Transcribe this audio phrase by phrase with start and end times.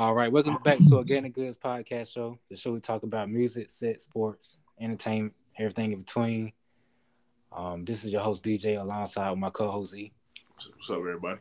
[0.00, 3.68] All right, welcome back to Organic Goods Podcast Show, the show we talk about music,
[3.68, 6.52] sex, sports, entertainment, everything in between.
[7.52, 10.10] Um, this is your host DJ alongside my co-host E.
[10.54, 11.40] What's up, everybody?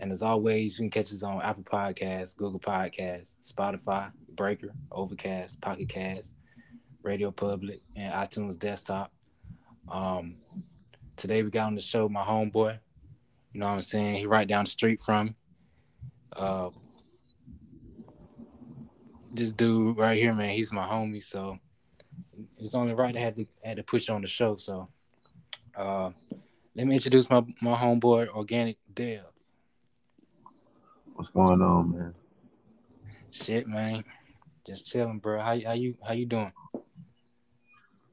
[0.00, 5.58] And as always, you can catch us on Apple Podcasts, Google Podcasts, Spotify, Breaker, Overcast,
[5.62, 6.34] Pocket Cast,
[7.02, 9.10] Radio Public, and iTunes Desktop.
[9.90, 10.36] Um,
[11.16, 12.78] today we got on the show my homeboy.
[13.54, 14.16] You know what I'm saying?
[14.16, 15.34] He right down the street from me.
[16.36, 16.68] Uh,
[19.32, 21.58] this dude right here, man, he's my homie, so
[22.58, 24.56] it's only right I had to had to put you on the show.
[24.56, 24.88] So
[25.76, 26.10] uh
[26.74, 29.24] let me introduce my my homeboy Organic Dev.
[31.14, 32.14] What's going on, man?
[33.30, 34.04] Shit, man.
[34.66, 35.40] Just chilling, bro.
[35.40, 36.52] How how you how you doing?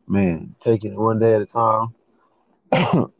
[0.07, 1.93] Man, taking it one day at a time.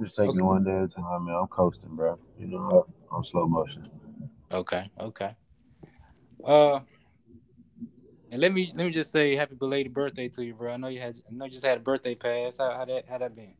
[0.00, 0.38] Just taking Okay.
[0.38, 1.34] it one day at a time, man.
[1.34, 2.18] I'm coasting, bro.
[2.38, 3.90] You know, I'm slow motion.
[4.50, 5.30] Okay, okay.
[6.46, 6.80] Uh
[8.30, 10.72] and let me let me just say happy belated birthday to you, bro.
[10.72, 12.58] I know you had I know you just had a birthday pass.
[12.58, 13.54] How how that how that been?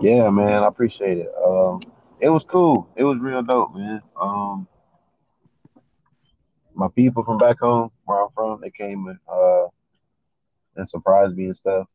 [0.00, 1.30] Yeah, man, I appreciate it.
[1.44, 1.82] Um,
[2.20, 2.88] it was cool.
[2.96, 4.00] It was real dope, man.
[4.20, 4.68] Um,
[6.74, 9.66] my people from back home, where I'm from, they came and uh
[10.76, 11.86] and surprised me and stuff.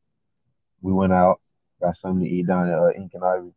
[0.81, 1.39] We went out,
[1.81, 3.53] got something to eat down at uh, Ink and Ivy.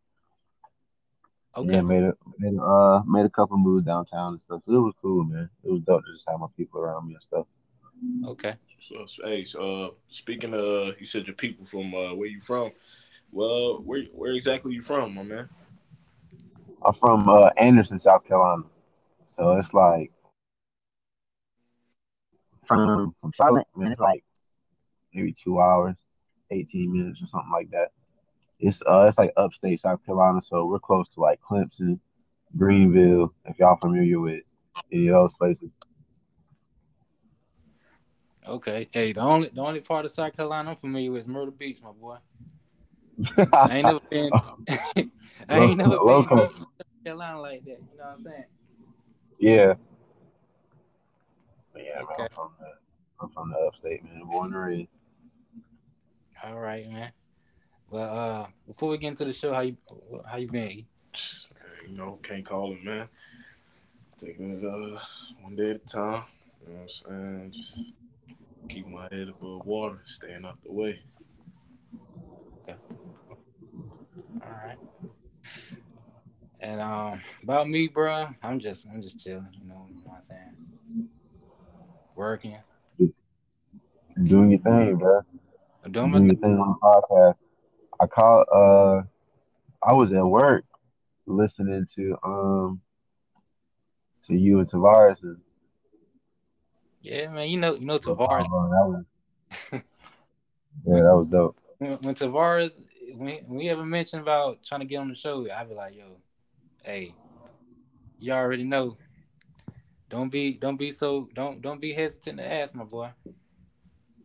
[1.57, 1.73] Okay.
[1.73, 4.61] Yeah, made a made a, uh made a couple moves downtown and stuff.
[4.67, 5.49] So it was cool, man.
[5.63, 7.47] It was dope to just have my people around me and stuff.
[8.27, 8.55] Okay.
[8.79, 12.39] So, so, hey, so, uh, speaking of, you said your people from uh, where you
[12.39, 12.71] from.
[13.31, 15.49] Well, where where exactly you from, my man?
[16.85, 18.63] I'm from uh, Anderson, South Carolina.
[19.25, 20.11] So it's like
[22.67, 24.23] from from Charlotte, man, it's like
[25.11, 25.95] maybe two hours,
[26.51, 27.89] eighteen minutes or something like that.
[28.59, 31.99] It's uh it's like upstate South Carolina, so we're close to like Clemson,
[32.57, 34.43] Greenville, if y'all familiar with
[34.91, 35.69] any of those places.
[38.47, 38.87] Okay.
[38.91, 41.81] Hey, the only the only part of South Carolina I'm familiar with is Myrtle Beach,
[41.83, 42.17] my boy.
[43.53, 44.31] I ain't never been.
[45.49, 46.37] I ain't never been Local.
[46.47, 47.79] to South Carolina like that.
[47.91, 48.45] You know what I'm saying?
[49.39, 49.73] yeah.
[51.73, 52.23] But yeah, man, Okay.
[52.23, 52.73] I'm from the
[53.21, 54.23] I'm from the upstate, man.
[54.25, 54.89] Born and raised.
[56.43, 57.11] All right, man.
[57.89, 59.77] Well, uh, before we get into the show, how you
[60.25, 60.85] how you been?
[61.87, 63.07] You know, can't call it, man.
[64.17, 64.99] Taking it uh,
[65.41, 66.23] one day at a time.
[66.65, 67.51] You know what I'm saying?
[67.55, 67.93] Just
[68.67, 70.99] keep my head above water, staying out the way.
[72.67, 72.75] Yeah.
[74.41, 74.77] All right.
[76.59, 79.47] And um, about me, bro, I'm just I'm just chilling.
[79.53, 81.09] You know, you know what I'm saying?
[82.15, 82.57] Working.
[84.23, 85.21] Doing your thing, bro.
[85.85, 86.55] I'm doing my doing your thing.
[86.55, 87.35] thing on the podcast.
[87.99, 89.01] I call uh
[89.87, 90.65] I was at work
[91.25, 92.81] listening to um
[94.27, 95.37] to you and Tavares and
[97.01, 97.49] Yeah, man.
[97.49, 98.47] You know, you know Tavares.
[98.51, 99.03] Oh, that was
[100.85, 101.57] Yeah, that was dope.
[101.79, 102.79] When, when Tavares,
[103.15, 105.95] when, when we ever mentioned about trying to get on the show, I'd be like,
[105.95, 106.17] yo,
[106.83, 107.13] hey,
[108.19, 108.97] you already know.
[110.09, 113.09] Don't be don't be so don't don't be hesitant to ask, my boy.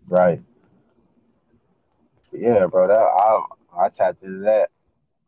[0.09, 0.41] Right.
[2.33, 3.43] Yeah, bro, that I
[3.77, 4.71] I tapped into that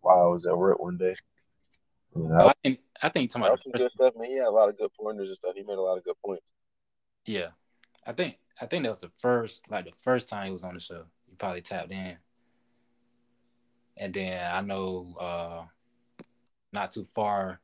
[0.00, 1.14] while I was at work one day.
[2.14, 4.30] You know, I think I think you're talking about some good stuff, man.
[4.30, 5.54] He had a lot of good pointers and stuff.
[5.56, 6.52] He made a lot of good points.
[7.26, 7.48] yeah.
[8.06, 10.74] I think I think that was the first like the first time he was on
[10.74, 11.04] the show.
[11.28, 12.16] He probably tapped in.
[13.96, 15.64] And then I know uh
[16.72, 17.60] not too far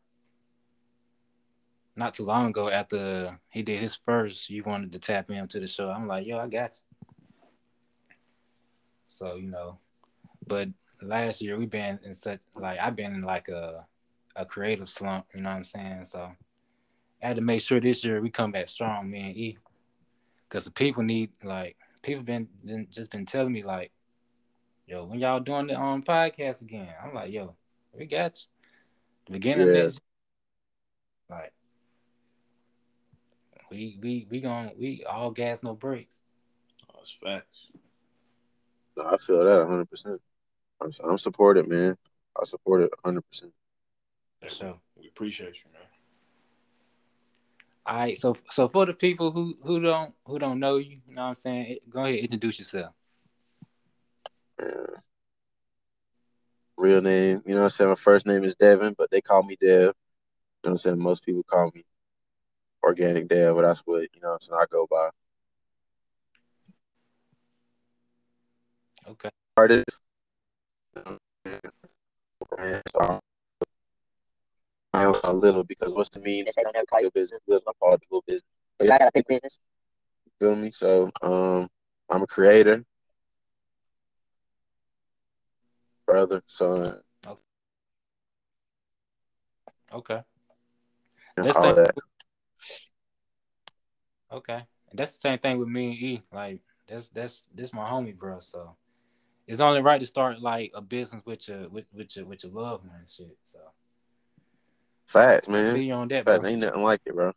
[1.96, 5.66] not too long ago after he did his first, you wanted to tap into the
[5.66, 5.90] show.
[5.90, 7.06] I'm like, yo, I got you.
[9.06, 9.78] So, you know,
[10.50, 10.68] but
[11.00, 13.86] last year we've been in such like I've been in like a
[14.36, 16.04] a creative slump, you know what I'm saying?
[16.04, 16.30] So
[17.22, 19.58] I had to make sure this year we come back strong, me and E.
[20.48, 23.92] Cause the people need like people been been- just been telling me like,
[24.86, 26.92] yo, when y'all doing the um podcast again?
[27.02, 27.54] I'm like, yo,
[27.96, 28.48] we got you.
[29.26, 29.82] The beginning of Yeah.
[29.84, 30.00] next
[31.30, 31.52] like
[33.70, 36.22] we we we going we all gas no brakes.
[36.92, 37.68] Oh, it's facts.
[38.96, 40.20] No, I feel that hundred percent.
[40.80, 41.96] I'm I'm supported, man.
[42.40, 43.52] I support it hundred percent.
[44.40, 44.80] For sure.
[44.96, 45.82] We appreciate you, man.
[47.86, 51.14] All right, so so for the people who who don't who don't know you, you
[51.14, 51.78] know what I'm saying?
[51.88, 52.92] Go ahead, introduce yourself.
[54.62, 55.00] Uh,
[56.76, 57.90] real name, you know what I'm saying?
[57.90, 59.70] My first name is Devin, but they call me Dev.
[59.70, 59.92] You know
[60.62, 60.98] what I'm saying?
[60.98, 61.84] Most people call me
[62.82, 65.10] Organic Dev, but that's what, you know what I'm saying, I go by.
[69.08, 69.30] Okay.
[69.56, 70.00] Artist.
[72.62, 72.72] You
[74.94, 76.44] know what I'm a little because what's the mean?
[76.44, 77.62] They say don't ever call your business little.
[77.68, 78.42] I call it little business.
[78.78, 79.58] But I got a big business.
[80.26, 80.70] You feel me?
[80.70, 81.68] So um,
[82.10, 82.84] I'm a creator,
[86.06, 87.00] brother, son.
[89.92, 90.20] Okay.
[91.36, 91.94] and That's all that.
[94.32, 94.62] okay.
[94.92, 96.22] That's the same thing with me and E.
[96.32, 98.38] Like that's that's this my homie, bro.
[98.40, 98.76] So
[99.50, 102.52] it's only right to start like a business with your with, with your with your
[102.52, 103.36] loved one and shit.
[103.44, 103.58] So
[105.06, 105.82] Facts, man.
[105.82, 106.36] you on that, bro.
[106.36, 106.48] Facts.
[106.48, 107.32] Ain't nothing like it, bro.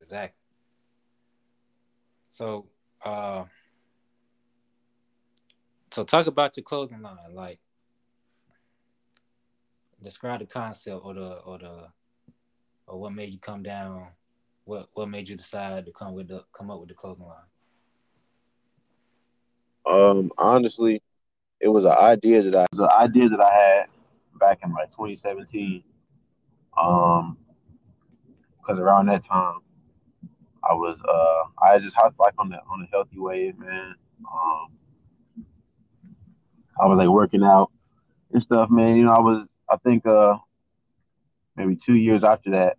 [0.00, 0.38] Exactly.
[2.30, 2.68] So
[3.04, 3.46] uh
[5.90, 7.58] so talk about your clothing line, like
[10.00, 11.88] describe the concept or the or the
[12.86, 14.06] or what made you come down
[14.66, 17.57] what what made you decide to come with the come up with the clothing line.
[19.88, 21.02] Um, honestly,
[21.60, 23.86] it was an idea that I an idea that I had
[24.38, 25.82] back in like 2017.
[26.80, 27.38] Um,
[28.60, 29.60] because around that time,
[30.68, 33.94] I was uh I just hopped like on the on the healthy wave, man.
[34.30, 34.68] Um,
[36.80, 37.70] I was like working out
[38.32, 38.96] and stuff, man.
[38.96, 40.36] You know, I was I think uh
[41.56, 42.76] maybe two years after that,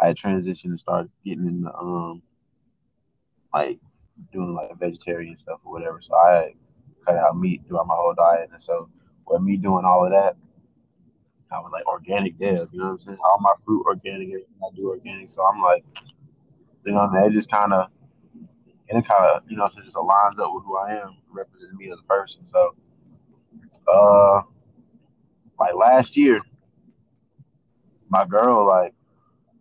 [0.00, 2.22] I had transitioned and started getting in the um
[3.52, 3.78] like
[4.32, 6.00] doing like vegetarian stuff or whatever.
[6.00, 6.54] So I
[7.06, 8.88] cut out meat throughout my whole diet, and so
[9.26, 10.36] with me doing all of that,
[11.52, 12.68] I was like organic dev.
[12.72, 13.18] You know what I'm saying?
[13.24, 15.28] All my fruit organic, everything I do organic.
[15.28, 15.84] So I'm like,
[16.84, 17.88] you know, that just kind of
[18.90, 21.76] and it kind of you know so just aligns up with who I am, representing
[21.76, 22.44] me as a person.
[22.44, 22.74] So
[23.88, 24.42] uh,
[25.58, 26.40] like last year,
[28.08, 28.94] my girl like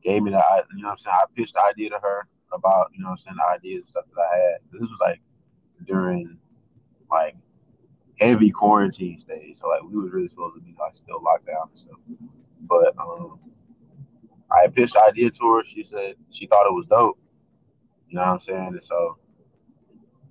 [0.03, 0.43] gave me the
[0.75, 3.17] you know what I'm saying I pitched the idea to her about you know I'm
[3.17, 4.57] saying the ideas and stuff that I had.
[4.71, 5.21] This was like
[5.85, 6.37] during
[7.11, 7.35] like
[8.19, 11.69] heavy quarantine stage, so like we was really supposed to be like still locked down
[11.69, 11.99] and stuff.
[12.61, 13.39] But um,
[14.51, 15.63] I pitched the idea to her.
[15.63, 17.19] She said she thought it was dope.
[18.09, 18.67] You know what I'm saying?
[18.69, 19.17] And so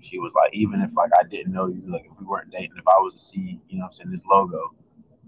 [0.01, 2.77] she was like, even if like I didn't know you, like if we weren't dating,
[2.77, 4.75] if I was to see, you know what I'm saying, this logo,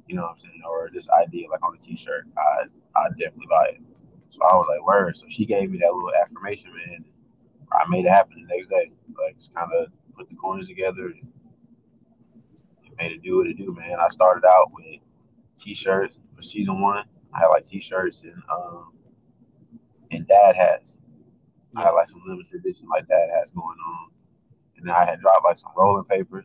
[0.06, 2.64] you know what I'm saying, or this idea like on a t-shirt, I
[3.00, 3.80] I'd definitely buy it.
[4.42, 5.16] I was like, word.
[5.16, 7.04] So she gave me that little affirmation, man.
[7.72, 8.90] I made it happen the next day.
[9.18, 11.26] Like just kind of put the coins together and
[12.98, 13.98] made it do what it do, man.
[14.00, 15.00] I started out with
[15.56, 17.04] t-shirts for season one.
[17.34, 18.92] I had like t-shirts and um
[20.10, 20.92] and dad hats.
[21.76, 24.10] I had like some limited edition like dad hats going on.
[24.76, 26.44] And then I had dropped like some rolling papers.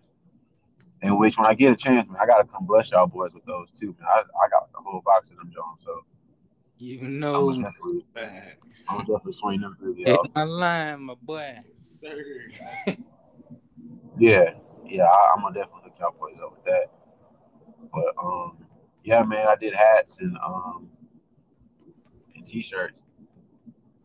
[1.02, 3.46] In which when I get a chance, man, I gotta come bless y'all boys with
[3.46, 4.08] those too, man.
[4.08, 5.82] I, I got a whole box of them Jones.
[5.84, 6.04] So
[6.78, 8.86] You I'm know gonna definitely Facts.
[8.90, 10.28] I'm gonna definitely swing them through hit y'all.
[10.36, 11.58] my line, my boy.
[11.76, 12.50] Sir.
[14.18, 14.54] Yeah,
[14.86, 16.92] yeah, I, I'm gonna definitely hook y'all boys up with that.
[17.94, 18.58] But um
[19.04, 20.90] yeah man, I did hats and um
[22.36, 23.00] and t-shirts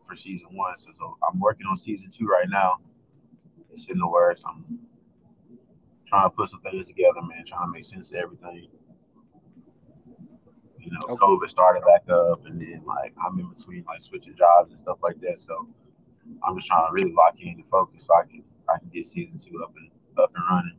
[0.07, 0.75] for season one.
[0.75, 2.75] So, so I'm working on season two right now.
[3.71, 4.41] It's in the works.
[4.45, 4.79] I'm
[6.07, 8.67] trying to put some things together, man, trying to make sense of everything.
[10.81, 11.15] You know, Okay.
[11.15, 14.97] COVID started back up and then like I'm in between like switching jobs and stuff
[15.03, 15.39] like that.
[15.39, 15.69] So
[16.47, 18.43] I'm just trying to really lock in and focus so I can
[18.73, 20.77] I can get season two up and up and running.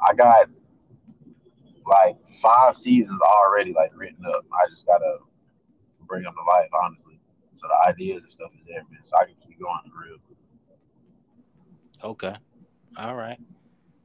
[0.00, 0.48] I got
[1.86, 4.44] like five seasons already like written up.
[4.52, 5.18] I just gotta
[6.06, 7.20] bring them to life, honestly.
[7.56, 9.02] So the ideas and stuff is there, man.
[9.02, 10.18] So I can keep going for real.
[12.02, 12.34] Okay.
[12.96, 13.38] All right.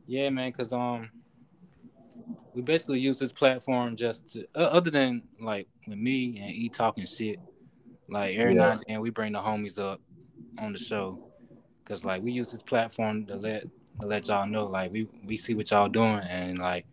[0.06, 1.10] Yeah, man, cause um
[2.56, 6.70] we basically use this platform just to uh, other than like with me and E
[6.70, 7.40] talking shit,
[8.08, 8.72] like every now Yeah.
[8.74, 10.00] and then we bring the homies up
[10.58, 11.20] on the show.
[11.84, 13.64] Cause like we use this platform to let
[14.00, 16.86] to let y'all know like we we see what y'all doing and like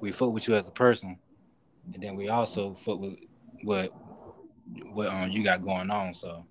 [0.00, 1.18] we fuck with you as a person.
[1.92, 3.16] And then we also fuck with
[3.64, 3.92] what
[4.92, 6.14] what um you got going on.
[6.14, 6.46] So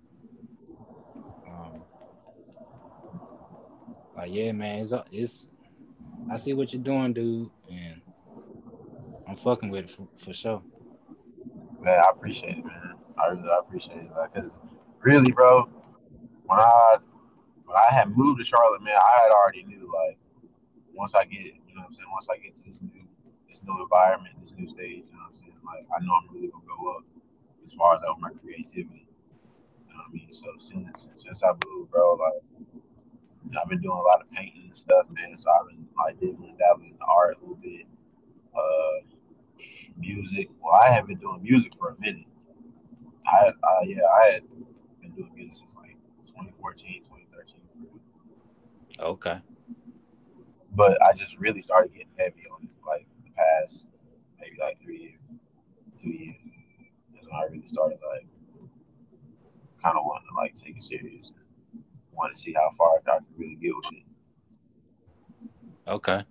[1.47, 1.81] um
[4.15, 5.47] like yeah man, it's it's
[6.29, 8.01] I see what you're doing, dude, and
[9.27, 10.61] I'm fucking with it for, for sure.
[11.79, 12.93] Man, I appreciate it, man.
[13.17, 14.11] I really I appreciate it.
[14.33, 14.55] Because
[15.01, 15.69] really, bro,
[16.43, 16.97] when I
[17.65, 20.17] when I had moved to Charlotte, man, I had already knew like
[20.93, 23.07] once I get, you know what I'm saying, once I get to this new
[23.47, 25.57] this new environment, this new stage, you know what I'm saying?
[25.65, 27.03] Like I know I'm really gonna go up
[27.63, 29.07] as far as like my creativity.
[29.87, 30.29] You know what I mean?
[30.29, 32.43] So since since I moved, bro, like
[33.57, 35.35] I've been doing a lot of painting and stuff, man.
[35.35, 37.85] So I've been like dibbling dabbling in art a little bit.
[38.55, 39.05] Uh
[39.97, 40.49] music.
[40.61, 42.25] Well, I have been doing music for a minute.
[43.25, 44.43] I uh, yeah, I had
[45.01, 47.61] been doing music since like 2014, 2013.
[48.99, 49.39] Okay.
[50.73, 53.85] But I just really started getting heavy on it like the past
[54.39, 55.19] maybe like three years.
[56.01, 56.35] two years.
[57.13, 58.25] That's when I really started like
[59.83, 61.31] kind of wanting to like take it serious.
[62.13, 64.03] Want to see how far I could really get with it.
[65.87, 66.23] Okay.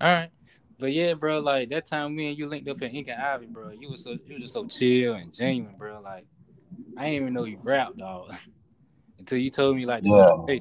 [0.00, 0.30] All right.
[0.78, 3.46] But yeah, bro, like that time me and you linked up in Ink and Ivy,
[3.46, 3.70] bro.
[3.70, 6.00] You was so you was just so chill and genuine, bro.
[6.00, 6.26] Like
[6.96, 8.34] I didn't even know you rap, dog.
[9.18, 10.26] Until you told me like Yeah.
[10.46, 10.60] hey.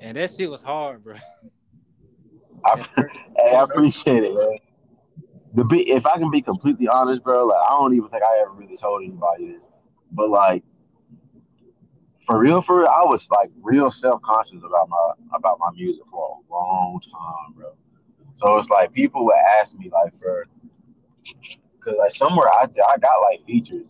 [0.00, 1.16] And that shit was hard, bro.
[2.64, 4.56] I, hey, I appreciate it, man.
[5.54, 8.40] The be, if I can be completely honest, bro, like I don't even think I
[8.40, 9.62] ever really told anybody this,
[10.12, 10.62] but like
[12.30, 16.04] for real, for real, I was like real self conscious about my about my music
[16.12, 17.72] for a long time, bro.
[18.38, 20.46] So it's like people would ask me like for,
[21.84, 23.86] cause like somewhere I I got like features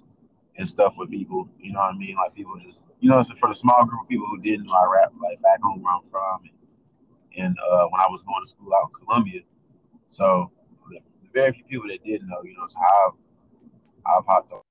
[0.56, 2.16] and stuff with people, you know what I mean?
[2.16, 4.86] Like people just, you know, for the small group of people who didn't know I
[4.90, 6.40] rap, like back home where I'm from,
[7.36, 9.40] and, and uh, when I was going to school out in Columbia.
[10.06, 10.50] So
[10.90, 11.00] the
[11.34, 13.12] very few people that didn't know, you know, so I've
[14.06, 14.69] I've hopped on.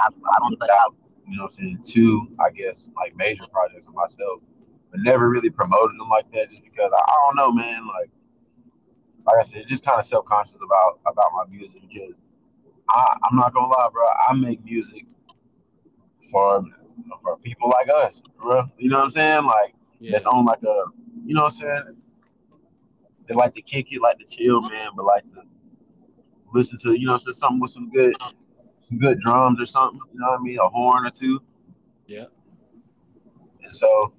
[0.00, 0.94] I've, I've only put out,
[1.26, 4.40] you know, what I'm saying two, I guess, like major projects for myself,
[4.90, 7.86] but never really promoted them like that, just because I, I don't know, man.
[7.86, 8.10] Like,
[9.26, 12.14] like I said, just kind of self conscious about about my music because
[12.88, 14.04] I, I'm not gonna lie, bro.
[14.06, 15.04] I make music
[16.30, 16.64] for
[17.22, 18.64] for people like us, bro.
[18.78, 19.44] You know what I'm saying?
[19.44, 20.12] Like Yeah.
[20.12, 20.84] that's on like a,
[21.24, 21.96] you know what I'm saying?
[23.28, 25.42] They like to kick it, like to chill, man, but like to
[26.54, 28.16] listen to, you know, something with some good,
[28.88, 30.00] some good drums or something.
[30.12, 30.58] You know what I mean?
[30.58, 31.40] A horn or two.
[32.06, 32.24] Yeah.
[33.62, 34.12] And so,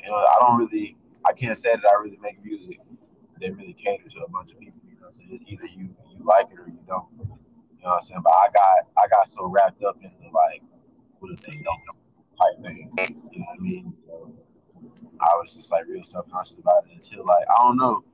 [0.00, 0.96] you know, I don't really,
[1.26, 2.78] I can't say that I really make music
[3.40, 4.80] that really cater to a bunch of people.
[4.88, 7.06] You know, so it's either you you like it or you don't.
[7.18, 8.20] You know what I'm saying?
[8.24, 10.62] But I got I got so wrapped up into like
[11.20, 11.80] what if they don't
[12.38, 12.90] type thing.
[13.30, 13.94] You know what I mean?
[14.06, 14.32] So
[15.20, 18.04] I was just like real self conscious about it until like I don't know.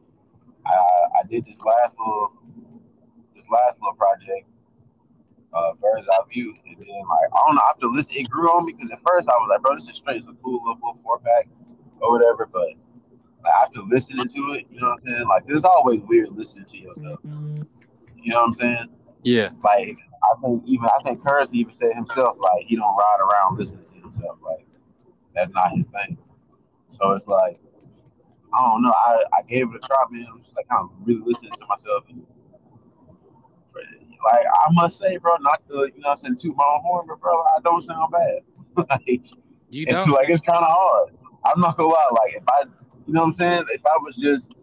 [0.66, 0.72] I
[1.20, 2.32] I did this last little
[3.34, 4.48] this last little project,
[5.54, 8.66] uh Bird's Eye View, and then like I don't know, after listening, it grew on
[8.66, 10.76] me because at first I was like, bro, this is straight, it's a cool little
[10.80, 11.48] four four pack
[12.00, 12.68] or whatever, but
[13.44, 15.28] like, after listening to it, you know what I'm saying?
[15.28, 17.20] Like it's always weird listening to yourself.
[17.24, 18.88] You know what I'm saying?
[19.22, 19.50] Yeah.
[19.62, 23.58] like I think even I think Curren$y even said himself like he don't ride around
[23.58, 24.66] listening to himself like
[25.34, 26.16] that's not his thing.
[26.88, 27.58] So it's like
[28.54, 28.94] I don't know.
[28.94, 30.26] I, I gave it a try, man.
[30.32, 32.04] I'm just like I'm really listening to myself.
[32.08, 32.24] And,
[34.24, 37.06] like I must say, bro, not to you know I'm saying toot my own horn,
[37.08, 38.40] but bro, I don't sound bad.
[38.90, 39.06] like,
[39.70, 40.08] You it's don't.
[40.10, 41.10] like it's kind of hard.
[41.44, 42.08] I'm not gonna lie.
[42.12, 42.62] Like if I,
[43.06, 44.54] you know what I'm saying, if I was just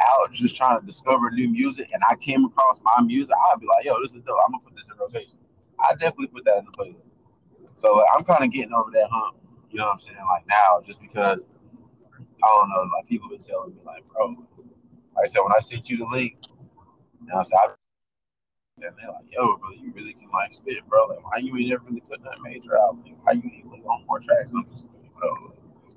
[0.00, 3.66] out just trying to discover new music and I came across my music, I'd be
[3.66, 4.38] like, yo, this is dope.
[4.46, 5.38] I'm gonna put this in rotation.
[5.80, 7.12] I definitely put that in the playlist.
[7.74, 9.36] So like, I'm kind of getting over that hump.
[9.70, 10.16] You know what I'm saying?
[10.28, 11.40] Like now, just because
[12.44, 14.28] I don't know, like people been telling me, like, bro,
[15.16, 16.36] like I said, when I sent you the link,
[17.34, 17.68] I said, I,
[18.88, 21.06] and they're like, yo, bro, you really can like spit, bro.
[21.06, 22.96] Like, why you ain't never really putting that major out?
[23.04, 24.50] Like, why you ain't like, on more tracks?
[24.50, 25.52] And I'm just, like, bro.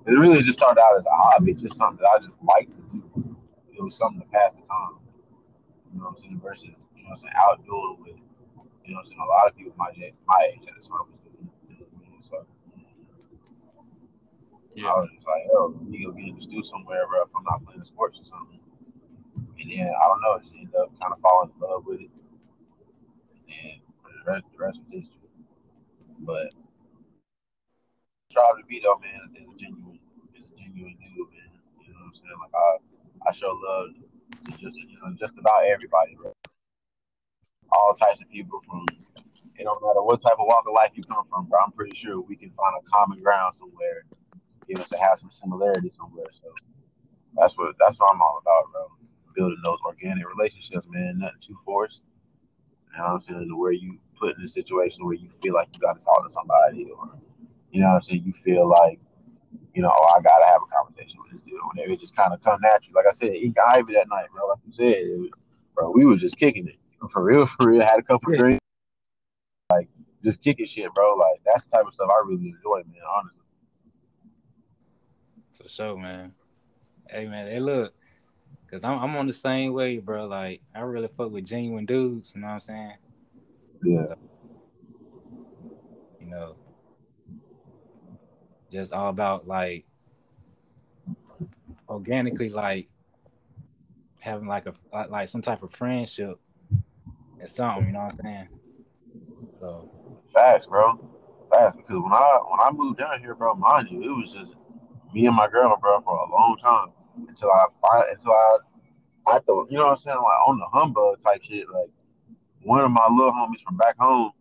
[0.05, 2.81] It really just started out as a hobby, just something that I just liked to
[2.93, 3.01] do.
[3.73, 5.01] It was something to pass the time.
[5.91, 6.39] You know what I'm saying?
[6.43, 8.21] Versus, you know what I'm saying, out doing with,
[8.85, 10.83] you know what I'm saying, a lot of people my age, my age at the
[10.85, 11.49] time was doing.
[11.67, 12.21] You know what I?
[12.21, 12.45] So
[14.75, 17.63] was just like, yo, we go get in the studio somewhere, bro, if I'm not
[17.65, 18.59] playing sports or something.
[19.57, 22.01] And then I don't know, I just ended up kind of falling in love with
[22.01, 22.11] it.
[23.63, 25.29] And the rest, the rest was history.
[26.19, 26.51] But
[28.35, 29.95] Tribe to be though, man, is a genuine,
[30.35, 31.55] is a genuine dude, man.
[31.79, 32.35] You know what I'm saying?
[32.43, 32.67] Like I,
[33.23, 36.35] I show love to just, you know, just about everybody, bro.
[37.71, 38.83] All types of people from.
[39.55, 41.63] It don't matter what type of walk of life you come from, bro.
[41.63, 44.03] I'm pretty sure we can find a common ground somewhere.
[44.67, 46.27] You know, to have some similarities somewhere.
[46.35, 46.51] So
[47.39, 48.83] that's what that's what I'm all about, bro.
[49.31, 51.19] Building those organic relationships, man.
[51.23, 52.01] Nothing too forced.
[52.95, 53.57] You know what I'm saying?
[53.57, 56.33] Where you put in a situation where you feel like you got to talk to
[56.33, 57.11] somebody, or
[57.71, 58.23] you know what I'm saying?
[58.25, 58.99] You feel like,
[59.73, 61.59] you know, oh, I gotta have a conversation with this dude.
[61.73, 62.93] Whenever it just kind of come naturally.
[62.95, 64.47] Like I said, he got Ivy that night, bro.
[64.47, 65.31] Like you said, it
[65.73, 66.77] bro, we was just kicking it
[67.11, 67.81] for real, for real.
[67.81, 68.37] Had a couple Yeah.
[68.37, 68.65] drinks,
[69.71, 69.89] like
[70.23, 71.15] just kicking shit, bro.
[71.15, 73.01] Like that's the type of stuff I really enjoy, man.
[73.17, 73.41] Honestly.
[75.61, 76.33] For sure, man.
[77.09, 77.47] Hey, man.
[77.47, 77.93] Hey, look.
[78.69, 80.25] Cause I'm, I'm on the same way, bro.
[80.25, 82.33] Like I really fuck with genuine dudes.
[82.35, 82.93] You know what I'm saying?
[83.83, 84.15] Yeah.
[86.19, 86.55] You know,
[88.71, 89.85] just all about like
[91.87, 92.89] organically, like
[94.19, 96.39] having like a like- like some type of friendship
[97.39, 97.85] and something.
[97.85, 98.47] You know what I'm saying?
[99.59, 99.89] So
[100.33, 100.99] Facts, bro.
[101.51, 101.77] Facts.
[101.77, 104.53] Because when I when I moved down here, bro, mind you, it was just
[105.13, 106.87] me and my girl, bro, for a long time
[107.27, 107.65] until I
[108.11, 108.57] until I
[109.27, 111.67] I thought, you know what I'm saying, like on the humbug type shit.
[111.69, 111.89] Like
[112.61, 114.31] one of my little homies from back home,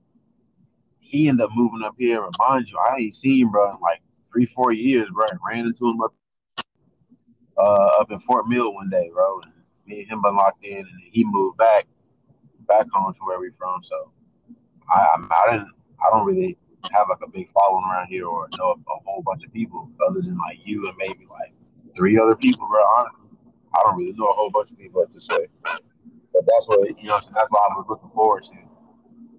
[1.00, 2.23] he ended up moving up here.
[2.23, 4.02] Remind you, I ain't seen bro in like
[4.33, 5.26] three, four years, bro.
[5.47, 6.14] Ran into him up
[7.57, 9.40] uh, up in Fort Mill one day, bro.
[9.40, 9.52] And
[9.87, 11.87] me and him been locked in, and he moved back
[12.66, 13.83] back home to where we from.
[13.83, 14.11] So
[14.93, 16.57] I, I, I didn't, I don't really
[16.90, 19.90] have like a big following around here or know a, a, whole bunch of people
[20.07, 21.52] other than like you and maybe like
[21.96, 22.80] three other people, bro.
[22.98, 23.38] Honestly,
[23.74, 25.46] I don't really know a whole bunch of people at this way.
[25.62, 27.20] But that's what you know.
[27.34, 28.50] That's what I was looking forward to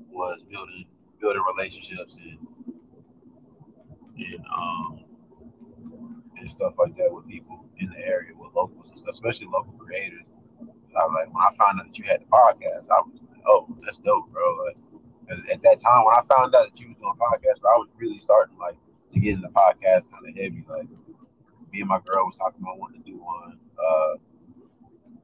[0.09, 0.85] was building
[1.19, 2.39] building relationships and
[4.17, 5.03] and um
[6.37, 10.23] and stuff like that with people in the area with locals, especially local creators.
[10.95, 13.43] I was like, when I found out that you had the podcast, I was like,
[13.47, 14.43] oh, that's dope, bro.
[14.63, 14.77] Like,
[15.51, 18.17] at that time, when I found out that you was doing podcast, I was really
[18.17, 18.77] starting like
[19.13, 20.63] to get into podcast kind of heavy.
[20.69, 20.87] Like,
[21.75, 23.59] me and my girl was talking about wanting to do one.
[23.75, 24.15] Uh,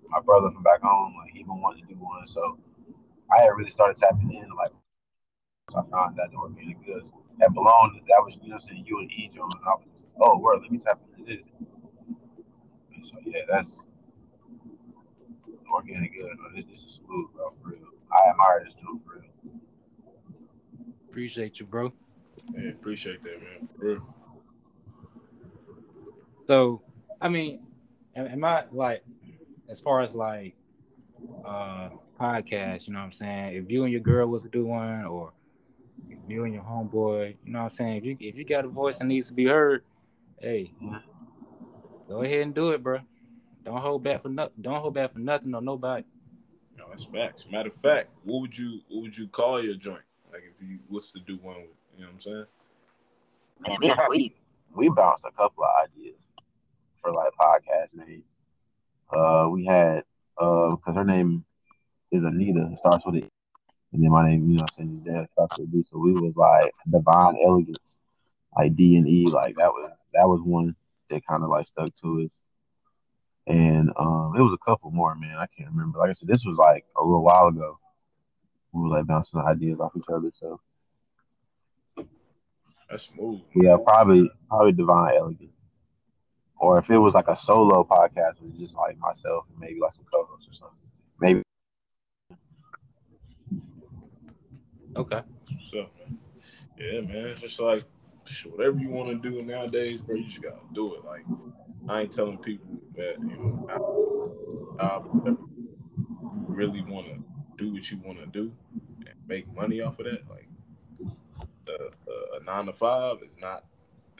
[0.09, 2.25] my brother from back home, like, he been wanting to do one.
[2.25, 2.59] So
[3.31, 4.71] I had really started tapping in, like,
[5.71, 7.05] so I found that the organic goods
[7.39, 7.95] that belonged.
[7.95, 9.87] That was, you know, saying you and E John, and I was,
[10.19, 11.41] oh, word, let me tap into this.
[12.93, 13.71] And so yeah, that's
[15.71, 16.27] organic good.
[16.69, 17.53] This is smooth, bro.
[17.63, 17.87] For real.
[18.11, 19.55] I admire this dude for real.
[21.09, 21.93] Appreciate you, bro.
[22.53, 23.69] Yeah, appreciate that, man.
[23.79, 24.15] For real.
[26.47, 26.81] So,
[27.19, 27.61] I mean,
[28.15, 29.03] am I like,
[29.69, 30.55] as far as like,
[31.45, 33.55] uh, podcast, you know what I'm saying?
[33.55, 35.33] If you and your girl was to do one, or
[36.09, 37.97] if you and your homeboy, you know what I'm saying?
[37.97, 39.83] If you if you got a voice that needs to be heard,
[40.39, 40.71] hey,
[42.07, 42.99] go ahead and do it, bro.
[43.63, 44.61] Don't hold back for nothing.
[44.61, 46.03] Don't hold back for nothing or nobody.
[46.77, 47.47] No, that's facts.
[47.51, 50.01] Matter of fact, what would you what would you call your joint?
[50.31, 52.45] Like if you what's to do one with, you know what I'm saying?
[53.67, 54.35] Man, we we,
[54.75, 56.15] we bounced a couple of ideas
[57.01, 58.23] for like podcast names.
[59.11, 60.03] Uh, we had
[60.37, 61.43] uh, because her name
[62.11, 63.29] is Anita, it starts with it,
[63.93, 65.83] and then my name, you know, saying dad starts with D.
[65.91, 67.95] So we was like Divine Elegance,
[68.57, 70.75] like D and E, like that was that was one
[71.09, 72.31] that kind of like stuck to us.
[73.47, 75.37] And um, it was a couple more, man.
[75.37, 75.99] I can't remember.
[75.99, 77.79] Like I said, this was like a little while ago.
[78.71, 80.31] We were like bouncing ideas off each other.
[80.39, 80.61] So
[82.89, 83.41] that's smooth.
[83.55, 85.51] Yeah, probably probably Divine Elegance.
[86.61, 89.79] Or if it was like a solo podcast, it was just like myself and maybe
[89.79, 90.77] like some co-hosts or something.
[91.19, 91.41] Maybe.
[94.95, 95.21] Okay.
[95.71, 95.87] So,
[96.77, 97.35] yeah, man.
[97.39, 97.83] Just like
[98.51, 101.03] whatever you want to do nowadays, bro, you just gotta do it.
[101.03, 101.25] Like
[101.89, 103.67] I ain't telling people that you know
[104.79, 105.01] I, I
[106.47, 107.23] really want to
[107.57, 108.51] do what you want to do
[108.99, 110.29] and make money off of that.
[110.29, 110.47] Like
[111.67, 113.63] a, a nine to five is not.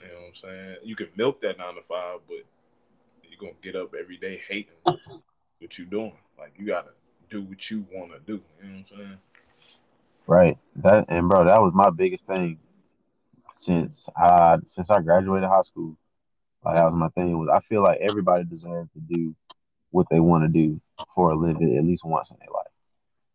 [0.02, 0.76] You know what I'm saying?
[0.84, 2.44] You can milk that nine to five, but
[3.22, 4.98] you're gonna get up every day hating
[5.58, 6.16] what you're doing.
[6.38, 6.90] Like you gotta
[7.30, 8.42] do what you want to do.
[8.62, 9.18] You know what I'm saying?
[10.26, 10.58] Right.
[10.76, 12.58] That and bro, that was my biggest thing
[13.56, 15.96] since I since I graduated high school.
[16.64, 19.34] Like that was my thing was I feel like everybody deserves to do
[19.90, 20.80] what they want to do
[21.14, 22.66] for a living at least once in their life.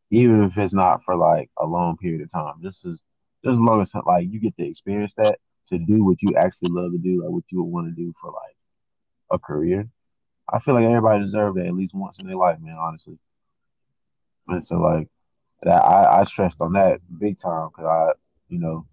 [0.10, 2.56] Even if it's not for like a long period of time.
[2.62, 3.00] Just as
[3.44, 6.72] just as long as like you get to experience that to do what you actually
[6.72, 8.56] love to do, like what you would want to do for like
[9.32, 9.88] a career.
[10.52, 13.18] I feel like everybody deserves that at least once in their life, man, honestly.
[14.48, 15.10] And so like
[15.64, 18.12] that I, I stressed on that big time because I,
[18.48, 18.86] you know,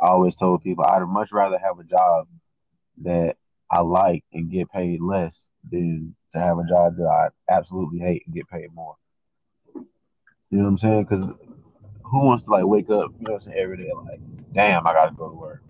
[0.00, 2.26] I always told people I'd much rather have a job
[3.02, 3.36] that
[3.70, 8.24] I like and get paid less than to have a job that I absolutely hate
[8.26, 8.96] and get paid more.
[9.74, 11.04] You know what I'm saying?
[11.04, 11.22] Because
[12.02, 14.20] who wants to like wake up, you know, what I'm saying, every day like,
[14.52, 15.62] damn, I gotta go to work.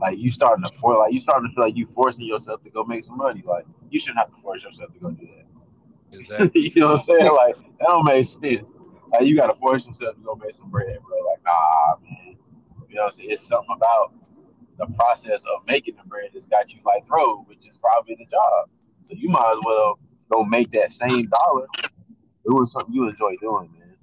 [0.00, 2.70] Like you starting to for like you starting to feel like you forcing yourself to
[2.70, 3.42] go make some money.
[3.46, 5.44] Like you shouldn't have to force yourself to go do that.
[6.12, 6.72] Exactly.
[6.72, 7.32] you know what I'm saying?
[7.32, 8.62] Like that don't make sense.
[9.10, 11.18] Like you gotta force yourself to go make some bread, bro.
[11.28, 12.36] Like ah man.
[12.88, 13.30] You know what I'm saying?
[13.32, 14.12] It's something about
[14.78, 18.26] the process of making the bread that's got you like throw, which is probably the
[18.26, 18.68] job.
[19.08, 19.98] So you might as well
[20.30, 21.66] go make that same dollar
[22.48, 23.96] doing something you enjoy doing, man.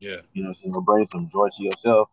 [0.00, 0.16] Yeah.
[0.32, 2.08] You know, so bring some joy to yourself.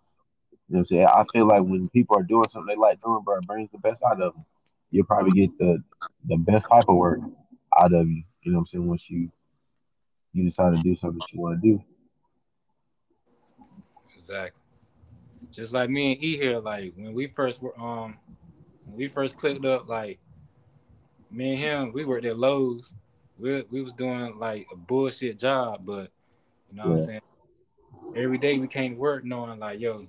[0.69, 1.07] You know what I'm saying?
[1.07, 3.77] I feel like when people are doing something they like doing, bro, it brings the
[3.79, 4.45] best out of them.
[4.91, 5.83] You'll probably get the
[6.25, 7.19] the best type of work
[7.77, 8.23] out of you.
[8.43, 8.87] You know what I'm saying?
[8.87, 9.29] Once you
[10.31, 11.83] you decide to do something that you want to do.
[14.17, 14.61] Exactly.
[15.51, 18.17] Just like me and E here, like when we first were um
[18.85, 20.19] when we first clicked up, like
[21.29, 22.93] me and him, we worked at Lowe's.
[23.37, 26.11] We we was doing like a bullshit job, but
[26.69, 26.89] you know yeah.
[26.89, 27.21] what I'm saying.
[28.15, 30.07] Every day we came to work knowing like, yo,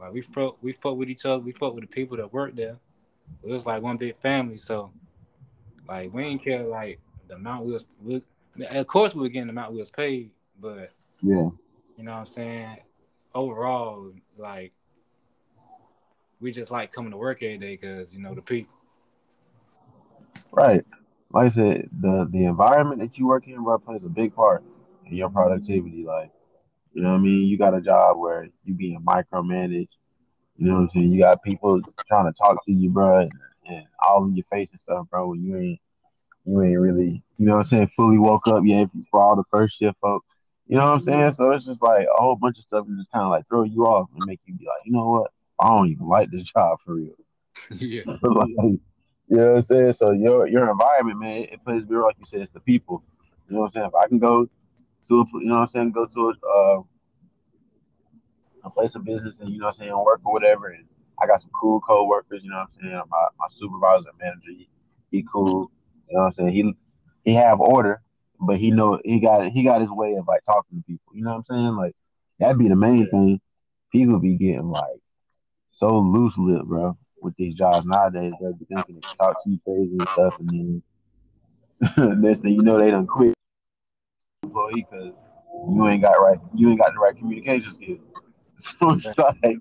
[0.00, 2.54] like we fuck we fuck with each other, we fuck with the people that work
[2.54, 2.76] there.
[3.42, 4.90] It was like one big family, so
[5.88, 8.22] like we didn't care like the amount we was we,
[8.70, 10.30] Of course, we were getting the amount we was paid,
[10.60, 10.90] but
[11.22, 11.50] Yeah.
[11.96, 12.76] you know what I'm saying.
[13.34, 14.72] Overall, like
[16.40, 18.74] we just like coming to work every day because you know the people.
[20.52, 20.84] Right.
[21.32, 24.62] Like I said, the the environment that you work in, bro, plays a big part
[25.06, 26.04] in your productivity.
[26.04, 26.30] Like,
[26.96, 27.46] you know what I mean?
[27.46, 29.90] You got a job where you being micromanaged.
[30.56, 31.12] You know what I'm saying?
[31.12, 33.32] You got people trying to talk to you, bro, and,
[33.68, 35.28] and all in your face and stuff, bro.
[35.28, 35.80] When you ain't
[36.46, 39.44] you ain't really, you know what I'm saying, fully woke up yet for all the
[39.50, 40.26] first shift folks.
[40.68, 41.32] You know what I'm saying?
[41.32, 43.84] So it's just like a whole bunch of stuff just kind of like throw you
[43.84, 45.30] off and make you be like, you know what?
[45.60, 47.12] I don't even like this job for real.
[47.72, 48.80] yeah, like, you
[49.28, 49.92] know what I'm saying?
[49.92, 53.02] So your your environment, man, it plays a role, like you said, it's the people.
[53.50, 53.86] You know what I'm saying?
[53.88, 54.48] If I can go
[55.08, 56.82] to a, you know what I'm saying, go to a, uh,
[58.64, 60.84] a place of business and you know what I'm saying, work or whatever, and
[61.20, 62.42] I got some cool co-workers.
[62.42, 63.02] You know what I'm saying?
[63.10, 64.68] My my supervisor, and manager, he,
[65.10, 65.70] he cool.
[66.08, 66.52] You know what I'm saying?
[66.52, 66.74] He
[67.24, 68.02] he have order,
[68.40, 71.12] but he know he got he got his way of like talking to people.
[71.14, 71.76] You know what I'm saying?
[71.76, 71.94] Like
[72.38, 73.40] that'd be the main thing.
[73.92, 75.00] People be getting like
[75.78, 78.32] so loose lip, bro, with these jobs nowadays.
[78.40, 80.82] They be thinking they talk to you crazy and stuff, and
[81.96, 83.35] then next thing you know, they done quit
[84.56, 85.12] employee because
[85.68, 88.00] you ain't got right, you ain't got the right communication skills.
[88.58, 89.58] So it's like,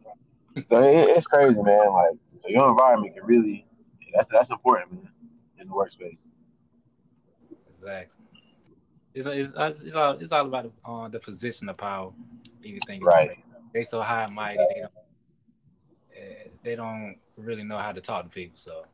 [0.67, 1.91] so it, it's crazy, man.
[1.91, 3.67] Like, so your environment can really,
[4.13, 5.09] that's that's important, man,
[5.59, 6.19] in the workspace.
[7.69, 8.25] exactly.
[9.13, 12.11] It's, it's, it's all it's all about uh, the position of power.
[12.63, 13.31] Think Right.
[13.73, 14.91] they so high and mighty, they don't
[16.15, 18.57] uh, they don't really know how to talk to people.
[18.57, 18.85] So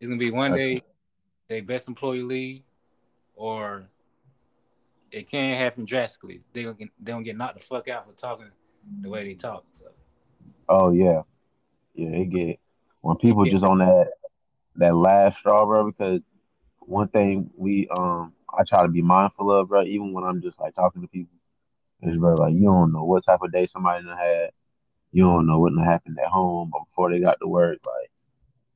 [0.00, 0.82] it's gonna be one day
[1.48, 2.62] they best employee leave,
[3.34, 3.84] or
[5.12, 6.40] it can happen drastically.
[6.52, 8.50] They don't get they don't get knocked the fuck out for talking
[9.00, 9.64] the way they talk.
[9.72, 9.86] So
[10.68, 11.22] Oh yeah,
[11.94, 12.08] yeah.
[12.08, 12.58] It get
[13.02, 14.08] when people just on that
[14.76, 15.90] that last straw, bro.
[15.90, 16.20] Because
[16.80, 19.82] one thing we um I try to be mindful of, bro.
[19.82, 21.36] Even when I'm just like talking to people,
[22.02, 24.50] is bro, like you don't know what type of day somebody had.
[25.14, 27.78] You don't know what happened at home before they got to work.
[27.84, 28.10] Like,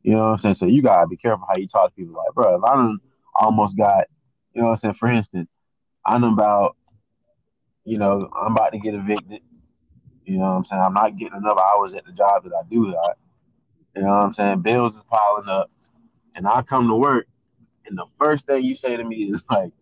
[0.03, 0.55] you know what I'm saying?
[0.57, 2.15] So you gotta be careful how you talk to people.
[2.15, 2.99] Like, bro, if I done
[3.35, 4.07] almost got,
[4.53, 4.95] you know what I'm saying?
[4.95, 5.49] For instance,
[6.07, 6.77] I know about,
[7.85, 9.41] you know, I'm about to get evicted.
[10.25, 10.83] You know what I'm saying?
[10.83, 13.19] I'm not getting enough hours at the job that I do got.
[13.95, 14.63] You know what I'm saying?
[14.63, 15.71] Bills is piling up.
[16.35, 17.27] And I come to work
[17.87, 19.73] and the first thing you say to me is like,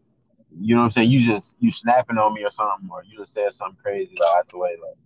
[0.56, 1.10] you know what I'm saying?
[1.10, 4.36] You just you snapping on me or something, or you just said something crazy like
[4.38, 4.96] out the way, like,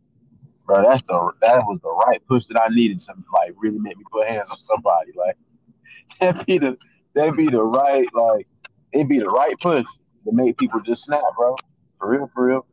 [0.66, 3.96] bro, that's the that was the right push that I needed to like really make
[3.96, 5.12] me put hands on somebody.
[5.16, 5.36] Like
[6.20, 6.76] that be the
[7.14, 8.46] that be the right like
[8.92, 9.86] it be the right push
[10.28, 11.56] to make people just snap, bro.
[11.98, 12.66] For real, for real.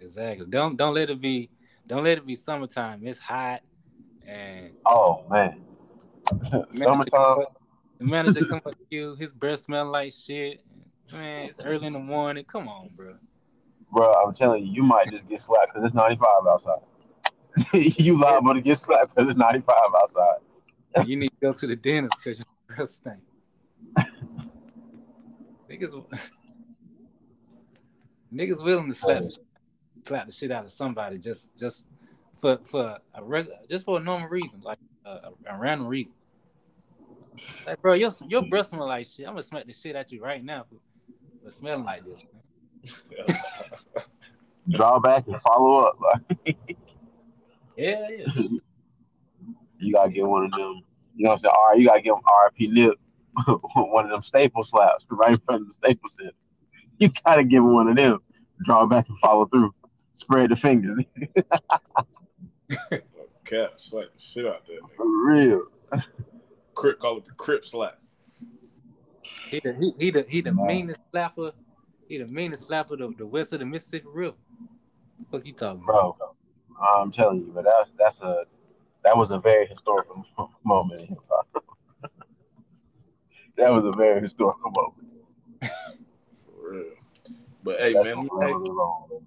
[0.00, 0.46] exactly.
[0.48, 1.50] Don't don't let it be
[1.86, 3.00] don't let it be summertime.
[3.04, 3.60] It's hot
[4.26, 5.60] and Oh man.
[6.72, 7.44] Summertime.
[7.98, 10.64] the manager come up to you, his breath smell like shit.
[11.12, 12.44] Man, it's early in the morning.
[12.44, 13.14] Come on, bro.
[13.92, 16.78] Bro, I'm telling you, you might just get slapped because it's 95 outside.
[17.74, 21.06] you liable to get slapped because it's 95 outside.
[21.06, 23.18] You need to go to the dentist because your breath stink.
[25.72, 25.92] niggas,
[28.34, 29.28] niggas willing to slap, oh.
[30.06, 31.86] slap the shit out of somebody just just
[32.38, 36.14] for for a regular, just for a normal reason, like a, a random reason.
[37.66, 39.26] Like, bro, your your breath smell like shit.
[39.26, 40.76] I'm gonna smack the shit at you right now for,
[41.44, 42.24] for smelling like this.
[44.70, 45.98] Draw back and follow up.
[47.74, 48.26] Yeah, yeah.
[49.78, 50.82] you gotta get one of them.
[51.16, 51.54] You know what I'm saying?
[51.56, 52.98] All right, you gotta give him RP nip,
[53.74, 56.32] one of them staple slaps right in front of the staple center.
[56.98, 58.18] You gotta give him one of them.
[58.64, 59.74] Draw back and follow through.
[60.12, 61.00] Spread the fingers.
[63.44, 64.76] Cat slap the shit out there.
[64.76, 64.96] nigga.
[64.96, 65.62] For real.
[66.74, 67.98] Crip call it the crip slap.
[69.50, 70.66] He the he, he the he the Wow.
[70.66, 71.52] meanest slapper.
[72.08, 74.36] He the meanest slapper the, the west of the Mississippi River.
[75.30, 76.16] Fuck you talking about?
[76.18, 76.34] Bro,
[76.96, 78.44] I'm telling you, but that's that's a
[79.02, 80.24] that was a very historical
[80.64, 81.64] moment in hip hop.
[83.56, 85.12] That was a very historical moment.
[86.46, 86.84] For real.
[87.62, 89.18] But hey That's man, let me what ask- was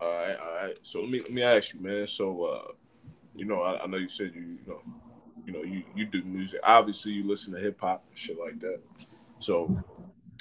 [0.00, 0.76] all right, all right.
[0.82, 2.06] So let me let me ask you, man.
[2.06, 2.72] So uh,
[3.34, 4.82] you know, I, I know you said you, you know,
[5.46, 6.60] you know, you, you do music.
[6.64, 8.80] Obviously you listen to hip hop and shit like that.
[9.38, 9.76] So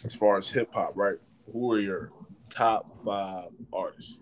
[0.03, 1.17] as far as hip hop, right?
[1.51, 2.11] Who are your
[2.49, 4.17] top five artists?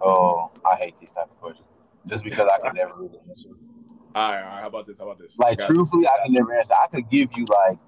[0.00, 1.66] Oh, I hate these type of questions.
[2.06, 3.50] Just because I can never really answer.
[4.18, 4.60] All right, all right.
[4.62, 4.98] How about this?
[4.98, 5.38] How about this?
[5.38, 6.74] Like truthfully, I can never answer.
[6.74, 7.78] I could give you like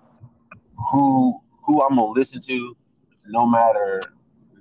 [0.92, 2.76] who who I'm gonna listen to,
[3.26, 4.00] no matter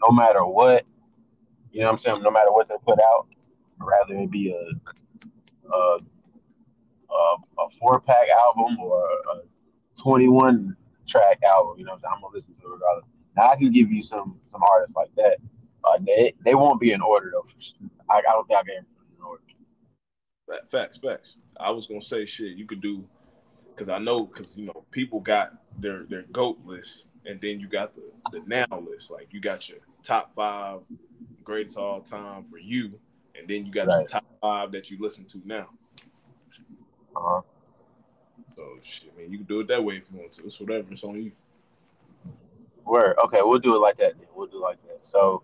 [0.02, 0.84] no matter what.
[1.72, 2.24] You know what I'm saying?
[2.24, 3.28] No matter what they put out,
[3.78, 10.76] rather it be a a, a, a four pack album or a 21
[11.08, 11.78] track album.
[11.78, 12.14] You know, what I'm, saying?
[12.16, 13.06] I'm gonna listen to it regardless.
[13.38, 15.38] Now I can give you some some artists like that.
[15.84, 17.46] Uh, they they won't be in order though.
[18.10, 18.86] I, I don't think I can
[19.20, 19.44] in order.
[20.72, 21.38] Facts, facts.
[21.60, 22.58] I was gonna say shit.
[22.58, 23.04] You could do
[23.76, 27.68] because I know because you know people got their their goat list, and then you
[27.68, 29.12] got the the now list.
[29.12, 30.82] Like you got your top five
[31.44, 33.00] greatest all time for you,
[33.36, 34.00] and then you got right.
[34.00, 35.68] your top five that you listen to now.
[37.16, 37.42] Uh-huh.
[38.56, 40.44] So shit, man, you can do it that way if you want to.
[40.46, 40.88] It's whatever.
[40.92, 41.32] It's on you.
[42.86, 43.16] Word.
[43.26, 44.18] Okay, we'll do it like that.
[44.18, 44.28] Then.
[44.36, 45.06] We'll do it like that.
[45.06, 45.44] So,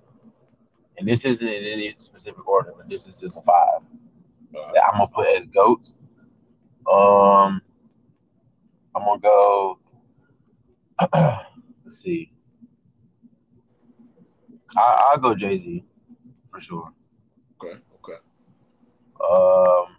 [0.98, 3.82] and this isn't in any specific order, but this is just a five.
[4.56, 5.92] Uh, that I'm gonna put as goats.
[6.92, 7.62] Um,
[8.96, 9.80] I'm gonna go.
[11.84, 12.32] let's see.
[14.78, 15.84] I, I'll go Jay Z
[16.52, 16.94] for sure.
[17.62, 17.78] Okay.
[17.96, 18.20] Okay.
[19.20, 19.96] Um.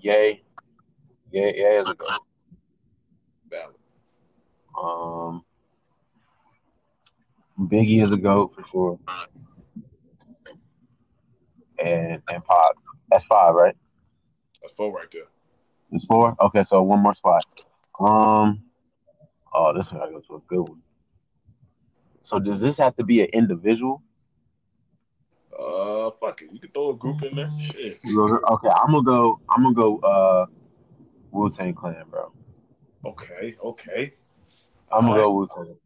[0.00, 0.42] Yay.
[1.32, 1.54] Yay.
[1.56, 2.22] Yay is a goat.
[3.50, 3.74] Valid.
[4.80, 5.44] Um.
[7.60, 8.98] Biggie is a goat for sure.
[11.84, 12.72] And and Pac.
[13.10, 13.74] That's five, right?
[14.68, 15.22] That's four right there.
[15.92, 16.36] It's four.
[16.40, 17.42] Okay, so one more spot.
[17.98, 18.62] Um.
[19.54, 20.82] Oh, this one I go to a good one.
[22.20, 24.02] So does this have to be an individual?
[25.58, 26.50] Uh, fuck it.
[26.52, 27.50] You can throw a group in there.
[27.58, 27.98] Shit.
[28.04, 29.40] Okay, I'm gonna go.
[29.48, 29.98] I'm gonna go.
[30.00, 30.46] Uh,
[31.30, 32.30] Wu Tang Clan, bro.
[33.06, 34.14] Okay, okay.
[34.92, 35.24] I'm gonna right.
[35.24, 35.76] go Wu Tang.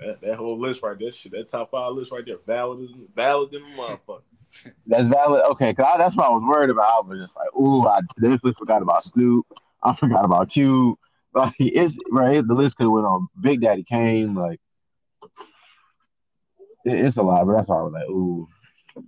[0.00, 3.50] That, that whole list right there, shit, that top five list right there, valid, valid
[3.50, 4.22] than a motherfucker.
[4.86, 5.42] That's valid.
[5.50, 7.04] Okay, cause I, that's what I was worried about.
[7.04, 9.46] I was just like, ooh, I definitely forgot about Snoop.
[9.82, 10.98] I forgot about you.
[11.34, 12.46] Like it's right.
[12.46, 13.28] The list could have went on.
[13.40, 14.60] Big Daddy Kane, like
[16.84, 18.48] it, it's a lot, but that's why I was like, ooh,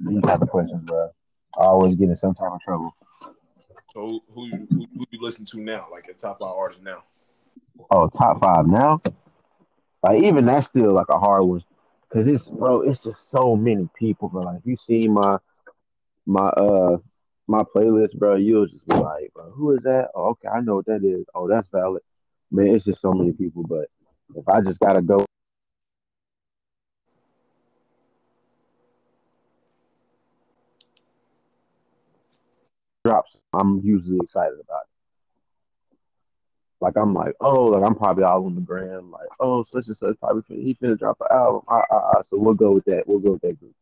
[0.07, 1.11] these type of questions, bro.
[1.59, 2.95] I always get in some type of trouble.
[3.93, 5.87] So who you who, who you listen to now?
[5.91, 7.03] Like a top five artist now?
[7.91, 9.01] Oh, top five now.
[10.03, 11.65] Like even that's still like a hard one,
[12.13, 14.29] cause it's bro, it's just so many people.
[14.29, 15.39] But like if you see my
[16.27, 16.99] my uh
[17.49, 20.11] my playlist, bro, you'll just be like, bro, who is that?
[20.15, 21.27] Oh, okay, I know what that is.
[21.35, 22.03] Oh, that's valid.
[22.51, 23.65] Man, it's just so many people.
[23.65, 23.89] But
[24.37, 25.25] if I just gotta go
[33.05, 35.00] drops, I'm usually excited about it.
[36.81, 39.97] Like I'm like, oh, like I'm probably all on the gram, like, oh, such and
[39.97, 41.63] such probably finna, he finna drop an album.
[41.69, 42.21] Ah, ah, ah.
[42.23, 43.07] So we'll go with that.
[43.07, 43.75] We'll go with that group.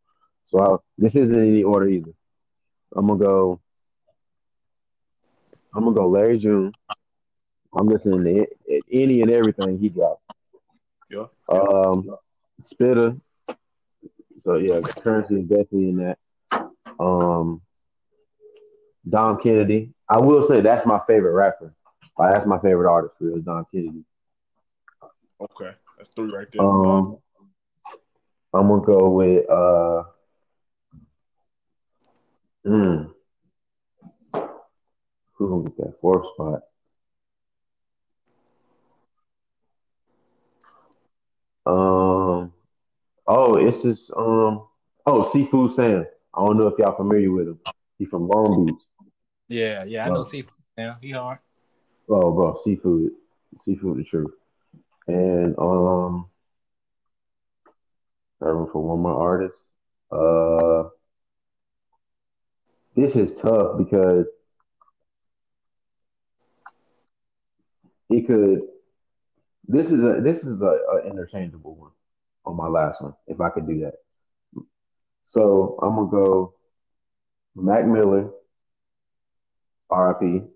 [0.47, 2.13] So I, this isn't any order either.
[2.97, 3.61] I'm gonna go.
[5.75, 6.73] I'm gonna go Larry June.
[7.77, 10.23] I'm listening to any and everything he dropped.
[11.11, 11.27] Yeah.
[11.49, 12.17] Um,
[12.61, 13.21] Spitta.
[14.43, 16.19] So yeah, Curren$y is definitely in that.
[16.99, 17.61] Um,
[19.09, 19.93] Dom Kennedy.
[20.09, 21.75] I will say that's my favorite rapper.
[22.19, 24.03] Like, that's my favorite artist for real, Dom Kennedy.
[25.41, 26.63] Okay, that's three right there.
[26.63, 27.19] Um,
[28.53, 30.03] I'm gonna go with uh,
[32.67, 33.13] mm,
[35.35, 36.63] who gonna get that fourth spot?
[41.67, 42.53] Um,
[43.29, 44.67] oh, it's just um,
[45.07, 46.05] oh, Seafood Sam.
[46.35, 47.61] I don't know if y'all familiar with him.
[47.99, 48.83] He's from Long Beach.
[49.47, 50.97] Yeah, yeah, I know Seafood Sam.
[51.01, 51.39] He hard.
[52.09, 53.13] Oh, bro, seafood,
[53.65, 54.33] seafood, the truth.
[55.09, 56.29] And um,
[58.41, 59.59] serving for one more artist.
[60.11, 60.89] Uh,
[62.95, 64.27] this is tough because
[68.11, 68.63] it could.
[69.67, 71.93] This is a this is a, a interchangeable one
[72.45, 73.15] on my last one.
[73.27, 73.95] If I could do that,
[75.25, 76.55] so I'm gonna go
[77.55, 78.31] Mac Miller,
[79.91, 80.49] RIP.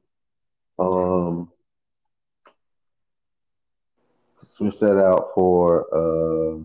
[0.79, 1.51] Um,
[4.71, 6.59] switch that out for uh,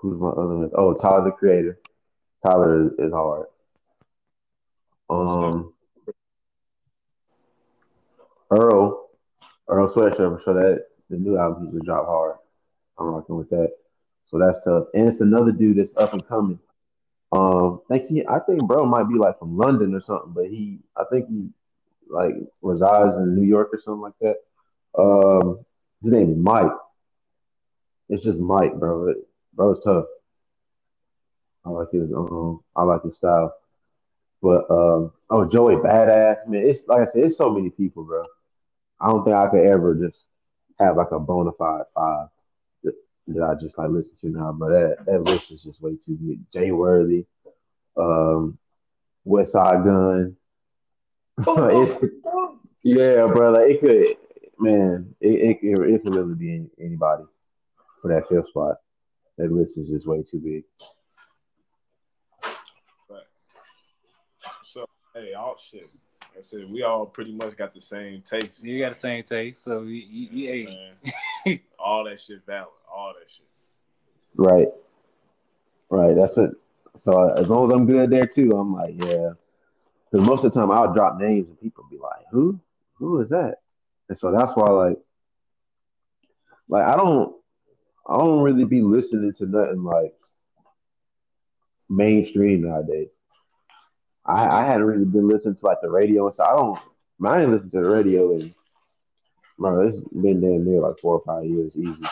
[0.00, 0.70] who's my other one?
[0.74, 1.78] Oh, Tyler the Creator.
[2.44, 3.46] Tyler is, is hard.
[5.08, 5.72] Um,
[8.50, 9.08] Earl,
[9.68, 10.44] Earl Sweatshirt.
[10.44, 12.36] So that the new album he just dropped hard.
[12.98, 13.72] I'm rocking with that.
[14.30, 14.84] So that's tough.
[14.94, 16.58] And it's another dude that's up and coming.
[17.32, 20.46] Um, I think he, I think bro might be like from London or something, but
[20.46, 21.48] he, I think he
[22.08, 24.36] like resides in New York or something like that.
[24.98, 25.64] Um,
[26.02, 26.70] his name is Mike.
[28.08, 29.08] It's just Mike, bro.
[29.08, 29.16] It,
[29.54, 30.06] bro, it's tough.
[31.64, 33.54] I like his um, I like his style.
[34.40, 36.62] But um, oh, Joey Badass, man.
[36.64, 38.24] It's like I said, it's so many people, bro.
[39.00, 40.24] I don't think I could ever just
[40.78, 42.28] have like a bona fide five
[42.84, 42.94] that,
[43.28, 44.52] that I just like listen to now.
[44.52, 46.48] But that that list is just way too big.
[46.52, 47.26] Jay Worthy,
[47.96, 48.58] um,
[49.26, 50.36] Westside Gunn.
[51.48, 52.04] it's
[52.82, 53.62] Yeah, brother.
[53.62, 54.16] It could,
[54.58, 55.14] man.
[55.20, 57.24] It it, it, it could really be anybody
[58.00, 58.76] for that fifth spot.
[59.38, 60.64] That list is just way too big.
[64.64, 65.88] So hey, all shit.
[66.22, 68.62] Like I said we all pretty much got the same taste.
[68.62, 70.70] You got the same taste, so you, you, you know
[71.02, 71.14] what
[71.44, 72.68] hey, all that shit valid.
[72.94, 73.46] All that shit.
[74.34, 74.68] Right.
[75.88, 76.14] Right.
[76.14, 76.50] That's what.
[76.94, 79.30] So uh, as long as I'm good there too, I'm like, yeah.
[80.10, 82.58] Because most of the time I'll drop names and people be like, who?
[82.94, 83.56] Who is that?
[84.08, 84.98] And so that's why, like,
[86.68, 87.34] like I don't,
[88.08, 90.14] I don't really be listening to nothing like
[91.88, 93.08] mainstream nowadays.
[94.24, 96.48] I, I hadn't really been listening to like the radio and stuff.
[96.52, 96.78] I don't,
[97.26, 98.54] I ain't listen to the radio and
[99.58, 102.08] bro, it's been damn near like four or five years easy.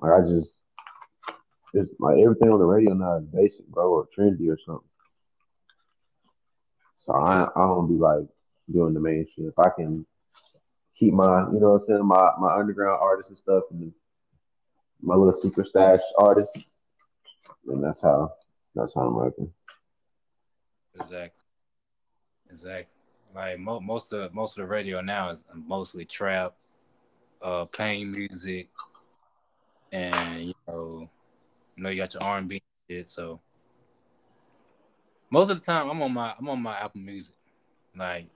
[0.00, 0.56] Like I just,
[1.74, 4.88] it's like everything on the radio now is basic, bro, or trendy or something.
[7.04, 8.26] So I, I don't be like
[8.72, 9.48] doing the mainstream.
[9.48, 10.06] If I can
[11.02, 13.92] keep my, you know I'm saying, my, my underground artists and stuff and
[15.00, 16.56] my little secret stash artists,
[17.66, 18.32] And that's how,
[18.76, 19.52] that's how I'm working.
[20.94, 21.42] exactly,
[22.48, 22.86] exactly.
[23.34, 26.54] Like mo- most of most of the radio now is mostly trap,
[27.40, 28.68] uh, pain music,
[29.90, 31.08] and you know,
[31.76, 33.08] you know, you got your R and B shit.
[33.08, 33.40] So
[35.30, 37.34] most of the time, I'm on my I'm on my Apple Music.
[37.96, 38.26] Like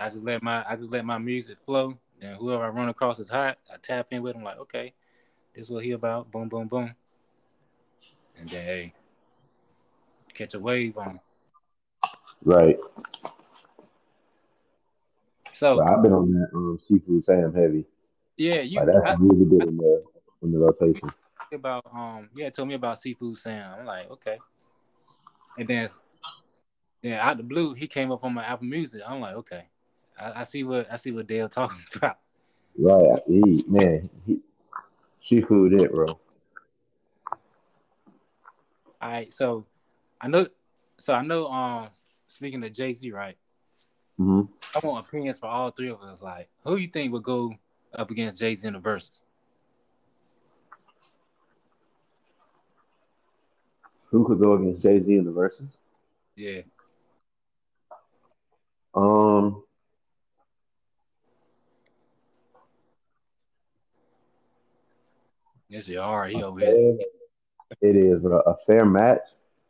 [0.00, 3.18] I just let my I just let my music flow, and whoever I run across
[3.18, 3.58] is hot.
[3.72, 4.92] I tap in with them like, okay,
[5.54, 6.30] this is what he about.
[6.30, 6.94] Boom, boom, boom,
[8.38, 8.92] and then hey,
[10.34, 11.20] catch a wave on.
[12.44, 12.78] Right.
[15.54, 17.84] So But I've been on that um, seafood Sam heavy.
[18.36, 20.04] yeah, you Like that's I, really good in the
[20.42, 21.10] in the rotation.
[21.52, 23.80] about um yeah, told me about seafood Sam.
[23.80, 24.38] I'm like, okay.
[25.58, 25.88] And then
[27.02, 29.00] then out the blue, he came up on my Apple Music.
[29.06, 29.64] I'm like, okay.
[30.18, 32.18] I, I see what I see what Dale talking about.
[32.78, 33.20] Right.
[33.26, 34.40] He, man, he,
[35.20, 36.06] seafood it, bro.
[36.06, 36.20] All
[39.10, 39.66] right, so
[40.20, 40.46] I know
[40.98, 41.88] so I know um
[42.26, 43.36] speaking of Jay Z, right?
[44.16, 44.42] hmm
[44.74, 46.20] I want opinions for all three of us.
[46.20, 47.54] Like, who you think would go
[47.94, 49.22] up against Jay Z in the verses?
[54.10, 55.68] Who could go against Jay Z in the verses?
[56.36, 56.62] Yeah.
[58.94, 59.62] Um,
[65.68, 66.28] Yes, you are.
[66.28, 66.98] He over here.
[67.80, 68.40] it is bro.
[68.40, 69.20] a fair match,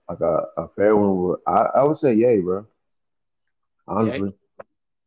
[0.09, 1.37] like a, a fair one.
[1.47, 2.67] I I would say yay, bro.
[3.89, 4.35] Honestly,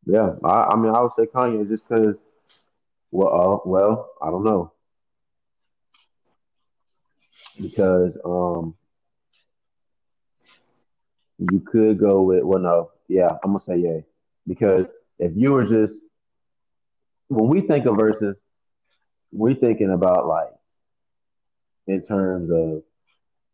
[0.06, 0.34] yeah.
[0.44, 2.16] I, I mean, I would say Kanye just because.
[3.12, 4.72] Well, uh, well, I don't know
[7.62, 8.76] because um,
[11.38, 14.06] you could go with well, no, yeah, I'm gonna say yay
[14.48, 14.86] because
[15.18, 16.00] if you were just
[17.28, 18.36] when we think of verses,
[19.32, 20.50] we're thinking about like
[21.90, 22.84] in terms of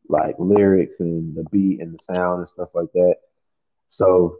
[0.08, 3.16] like lyrics and the beat and the sound and stuff like that.
[3.88, 4.40] So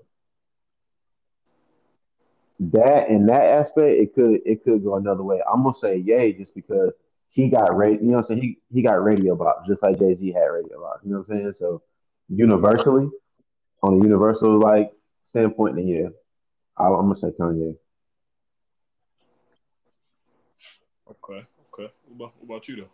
[2.60, 5.42] that in that aspect, it could it could go another way.
[5.52, 6.92] I'm gonna say yay just because
[7.30, 8.02] he got radio.
[8.02, 8.42] You know what I'm saying?
[8.42, 11.02] He he got radio box just like Jay Z had radio box.
[11.04, 11.52] You know what I'm saying?
[11.54, 11.82] So
[12.30, 13.10] universally,
[13.84, 14.92] on a universal like
[15.24, 16.08] standpoint, then yeah,
[16.78, 17.76] I, I'm gonna say Kanye.
[21.10, 21.46] Okay.
[21.74, 21.92] Okay.
[22.08, 22.90] What about, what about you though?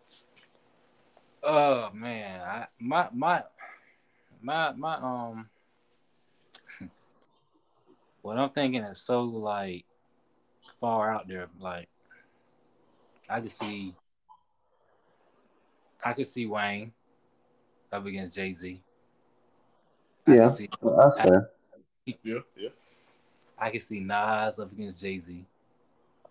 [1.43, 3.43] Oh man, I my my
[4.41, 5.49] my my um
[8.21, 9.86] what I'm thinking is so like
[10.80, 11.47] far out there.
[11.60, 11.89] Like
[13.30, 13.95] I could see
[16.04, 16.91] I could see Wayne
[17.91, 18.82] up against Jay Z.
[20.27, 21.49] Yeah, could see that's fair.
[22.23, 22.39] Yeah.
[22.58, 22.69] Yeah.
[23.58, 25.45] I could see Nas up against Jay Z.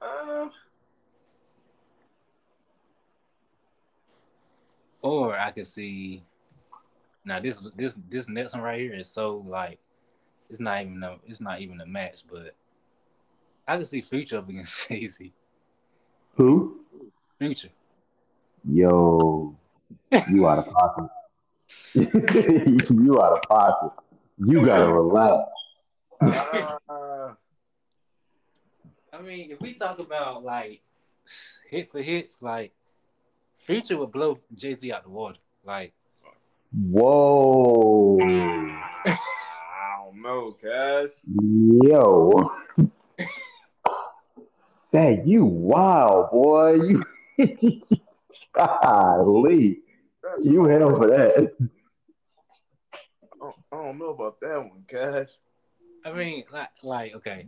[0.02, 0.48] Uh,
[5.02, 6.22] Or I could see
[7.24, 9.78] now this this this next one right here is so like
[10.48, 12.54] it's not even a it's not even a match, but
[13.66, 15.32] I could see Future up against Jay Z.
[16.34, 16.80] Who?
[17.38, 17.70] Future.
[18.68, 19.56] Yo,
[20.28, 21.10] you out of pocket.
[21.94, 23.92] you out of pocket.
[24.38, 25.50] You gotta relax.
[26.20, 27.32] uh,
[29.12, 30.82] I mean, if we talk about like
[31.70, 32.72] hit for hits, like
[33.60, 35.38] Future would blow Jay Z out the water.
[35.64, 35.92] Like
[36.72, 38.16] Whoa.
[38.20, 38.80] Mm.
[39.04, 39.18] I
[40.04, 41.20] don't know, Cass.
[41.26, 42.50] Yo.
[44.92, 46.74] That you wow, boy.
[46.74, 47.02] You
[48.54, 49.80] golly.
[50.22, 51.52] That's, You hell for that.
[52.92, 52.96] I,
[53.38, 55.38] don't, I don't know about that one, Cass.
[56.04, 57.46] I mean, like like okay.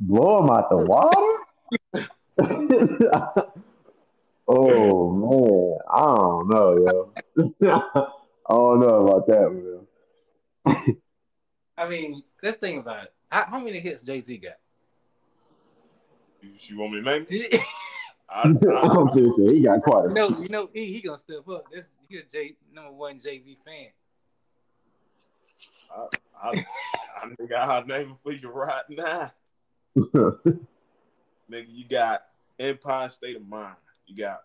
[0.00, 1.38] Blow him out the water?
[4.54, 7.82] oh man, I don't know, yo.
[8.48, 9.86] I don't know about that,
[10.64, 10.96] man.
[11.76, 13.12] I mean, let's think about it.
[13.30, 14.52] How, how many hits Jay Z got?
[16.42, 17.26] You, you want me to name?
[17.28, 17.48] you
[18.28, 21.18] I, I, I'm just saying, he got quite a know, you know, he, he gonna
[21.18, 21.64] step up.
[21.70, 23.88] This he a J number one Jay Z fan.
[25.94, 26.64] I, I,
[27.22, 29.32] I think I'll name it for you right now.
[29.96, 32.24] Nigga, you got
[32.58, 33.76] Empire State of Mind.
[34.12, 34.42] You got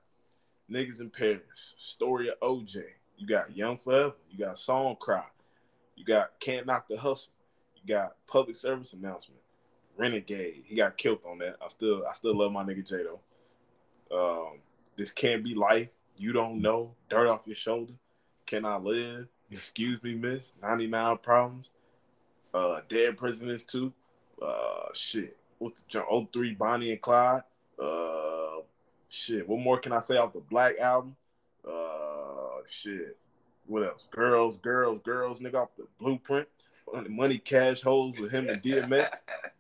[0.72, 2.84] Niggas in Paris, Story of OJ.
[3.18, 4.14] You got Young Forever.
[4.32, 5.26] You got Song Cry.
[5.98, 7.34] You got Can't Knock the Hustle.
[7.76, 9.42] You got Public Service Announcement.
[9.98, 10.64] Renegade.
[10.66, 11.58] He got killed on that.
[11.62, 13.04] I still I still love my nigga J
[14.10, 14.50] though.
[14.50, 14.60] Um,
[14.96, 15.90] this can't be life.
[16.16, 16.94] You don't know.
[17.10, 17.94] Dirt off your shoulder.
[18.46, 19.28] Can I live?
[19.52, 20.54] Excuse me, miss.
[20.62, 21.72] 99 problems.
[22.54, 23.92] Uh Dead Presidents 2.
[24.42, 25.36] Uh shit.
[25.58, 26.32] What's the jump?
[26.32, 27.42] 03 Bonnie and Clyde.
[27.78, 28.62] Uh
[29.10, 29.48] shit.
[29.48, 31.16] What more can I say off the Black album?
[31.68, 33.18] Uh shit.
[33.66, 34.06] What else?
[34.12, 36.48] Girls, girls, girls, nigga off the blueprint.
[37.10, 39.10] Money cash holes with him and DMX.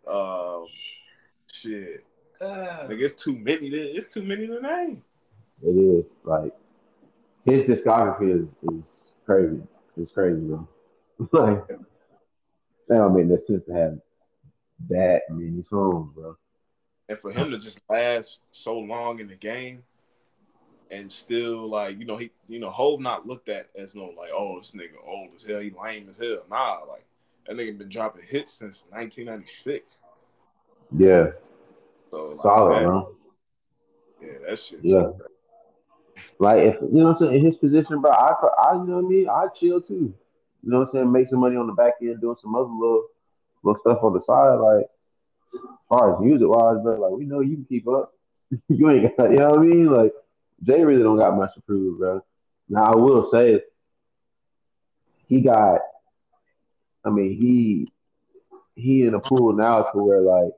[0.07, 0.65] Um
[1.51, 2.05] shit.
[2.39, 3.69] Uh, Nigga, it's too many.
[3.69, 5.03] to- It's too many to name.
[5.63, 6.53] It is like
[7.45, 8.85] his discography is is
[9.25, 9.61] crazy.
[9.97, 10.67] It's crazy, bro.
[11.31, 13.97] like that don't make no sense to have
[14.89, 16.37] that many songs, bro.
[17.09, 19.83] And for him to just last so long in the game
[20.91, 24.29] and still like, you know, he you know, Hove not looked at as no like,
[24.35, 26.43] oh, this nigga old as hell, he lame as hell.
[26.49, 27.05] Nah, like
[27.47, 29.99] that nigga been dropping hits since 1996.
[30.97, 31.27] Yeah,
[32.11, 33.15] So like, solid, that- bro.
[34.21, 34.79] Yeah, that shit.
[34.81, 35.09] Yeah.
[36.39, 38.95] Like if you know what I'm saying, in his position, bro, I, I you know
[38.95, 40.13] what I mean, I chill too.
[40.63, 41.11] You know what I'm saying?
[41.11, 43.05] Make some money on the back end, doing some other little
[43.63, 44.55] little stuff on the side.
[44.55, 44.87] Like
[45.89, 48.13] far as music wise, bro, like we know you can keep up.
[48.69, 49.85] you ain't got you know what I mean?
[49.91, 50.13] Like
[50.63, 52.23] Jay really don't got much to prove, bro.
[52.69, 53.61] Now I will say
[55.27, 55.81] he got
[57.05, 57.91] I mean he
[58.75, 60.53] he in a pool now to where like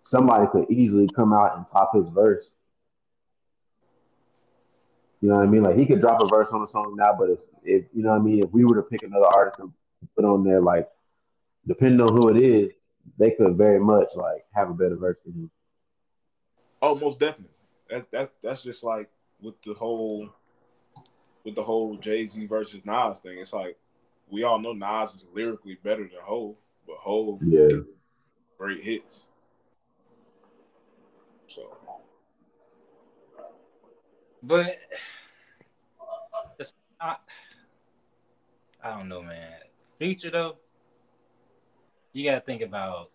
[0.00, 2.48] somebody could easily come out and top his verse.
[5.20, 5.62] You know what I mean?
[5.62, 8.10] Like he could drop a verse on a song now, but if, if you know
[8.10, 9.72] what I mean, if we were to pick another artist and
[10.14, 10.88] put on there, like
[11.66, 12.72] depending on who it is,
[13.18, 15.50] they could very much like have a better verse than him.
[16.82, 17.54] Oh, most definitely.
[17.90, 19.08] That, that's that's just like
[19.40, 20.28] with the whole
[21.44, 23.38] with the whole Jay Z versus Nas thing.
[23.38, 23.78] It's like
[24.28, 26.56] we all know Nas is lyrically better than Hove,
[26.86, 27.80] but Hove Yeah.
[28.58, 29.24] great hits.
[31.46, 31.76] So
[34.42, 34.78] but
[36.58, 37.16] it's, I,
[38.82, 39.52] I don't know, man.
[39.98, 40.56] Future though,
[42.16, 43.10] you gotta think about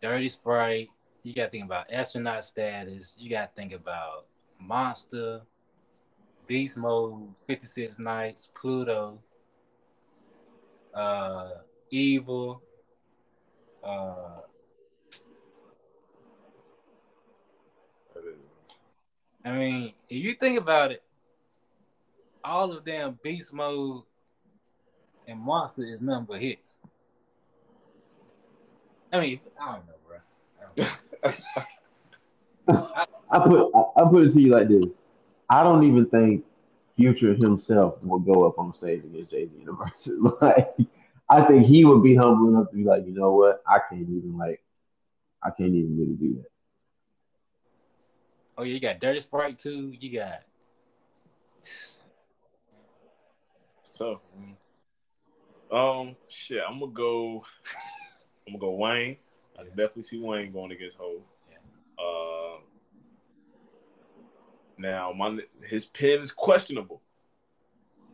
[0.00, 0.88] Dirty Sprite.
[1.22, 3.16] You gotta think about astronaut status.
[3.18, 4.26] You gotta think about
[4.60, 5.40] Monster,
[6.46, 9.18] Beast Mode, Fifty Six Nights, Pluto,
[10.94, 11.50] uh,
[11.90, 12.62] Evil,
[13.82, 14.40] uh,
[19.44, 21.02] I mean, if you think about it,
[22.42, 24.04] all of them Beast Mode
[25.26, 26.58] and Monster is nothing but hit.
[29.12, 30.18] I mean, I don't know, bro.
[30.60, 31.36] I don't
[32.68, 33.06] know.
[33.30, 34.86] I put I, I put it to you like this.
[35.48, 36.44] I don't even think
[36.96, 40.08] Future himself will go up on stage against Jay Z in a verse.
[40.40, 40.74] Like
[41.28, 44.02] I think he would be humble enough to be like, you know what, I can't
[44.02, 44.62] even like
[45.42, 46.50] I can't even really do that.
[48.56, 49.92] Oh, yeah, you got Dirty Sprite too.
[49.98, 50.42] You got
[53.82, 54.20] so
[55.74, 57.44] um shit, I'm gonna go
[58.46, 59.16] I'm gonna go Wayne.
[59.58, 61.22] I can definitely see Wayne going against Hove.
[61.98, 62.60] Uh,
[64.78, 67.00] now my his pen is questionable,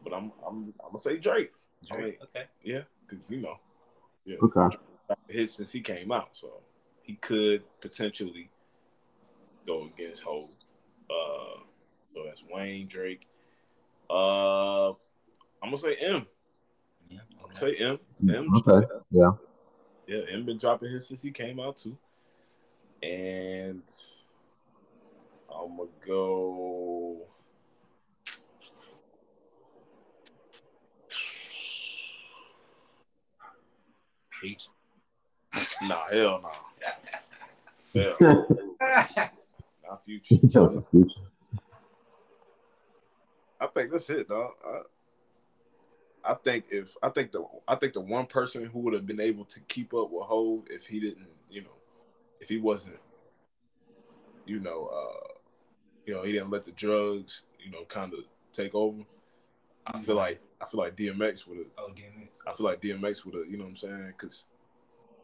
[0.05, 1.53] but I'm I'm I'm gonna say Drake.
[1.91, 2.45] I mean, okay.
[2.63, 3.59] yeah, because you know,
[4.25, 4.77] yeah, Okay.
[5.29, 6.61] hit since he came out, so
[7.03, 8.51] he could potentially
[9.67, 10.51] go against Hove.
[11.11, 11.61] Uh,
[12.15, 13.27] so that's Wayne Drake.
[14.09, 14.97] Uh, I'm
[15.65, 16.27] gonna say Em.
[17.11, 17.19] Yeah.
[17.33, 17.99] I'm gonna say Em.
[18.29, 18.49] Em.
[18.57, 18.87] Okay.
[19.11, 19.31] Yeah.
[20.07, 21.97] Yeah, Em been dropping hits since he came out too.
[23.03, 23.83] And
[25.53, 27.17] I'm gonna go.
[34.43, 34.69] Beach.
[35.83, 36.51] Nah, hell no.
[37.95, 38.47] Hell, no.
[39.85, 40.37] not future.
[40.91, 41.11] Future.
[43.61, 44.53] I think that's it, dog.
[44.65, 44.81] I,
[46.25, 49.21] I think if I think the I think the one person who would have been
[49.21, 51.77] able to keep up with Hove if he didn't, you know,
[52.41, 52.99] if he wasn't,
[54.47, 55.29] you know, uh,
[56.07, 58.21] you know, he didn't let the drugs, you know, kind of
[58.53, 59.03] take over.
[59.87, 61.67] I feel like I feel like DMX would have.
[61.79, 62.43] Oh, DMX.
[62.47, 63.49] I feel like DMX would have.
[63.49, 64.15] You know what I'm saying?
[64.17, 64.45] Because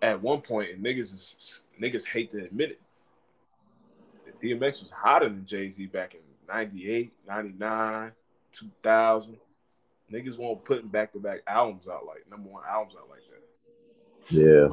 [0.03, 2.81] at one point, and niggas is, niggas hate to admit it.
[4.43, 8.13] DMX was hotter than Jay Z back in 98, 99,
[8.53, 9.37] 2000.
[10.13, 13.43] Niggas won't putting back to back albums out like number one albums out like that.
[14.29, 14.69] Yeah.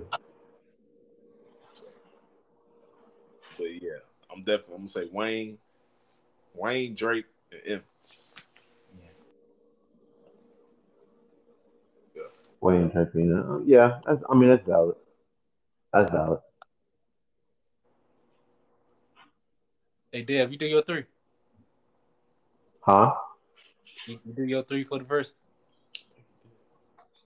[3.58, 4.00] But yeah,
[4.32, 5.58] I'm definitely I'm gonna say Wayne,
[6.54, 7.84] Wayne Drake, and Em.
[12.16, 12.22] Yeah.
[12.62, 13.50] Wayne Tarantino.
[13.50, 14.96] Um, yeah, that's, I mean that's valid.
[15.92, 16.40] That's valid.
[20.12, 21.06] Hey, Dev, you do your three.
[22.82, 23.14] Huh?
[24.06, 25.34] You, do your three for the verse.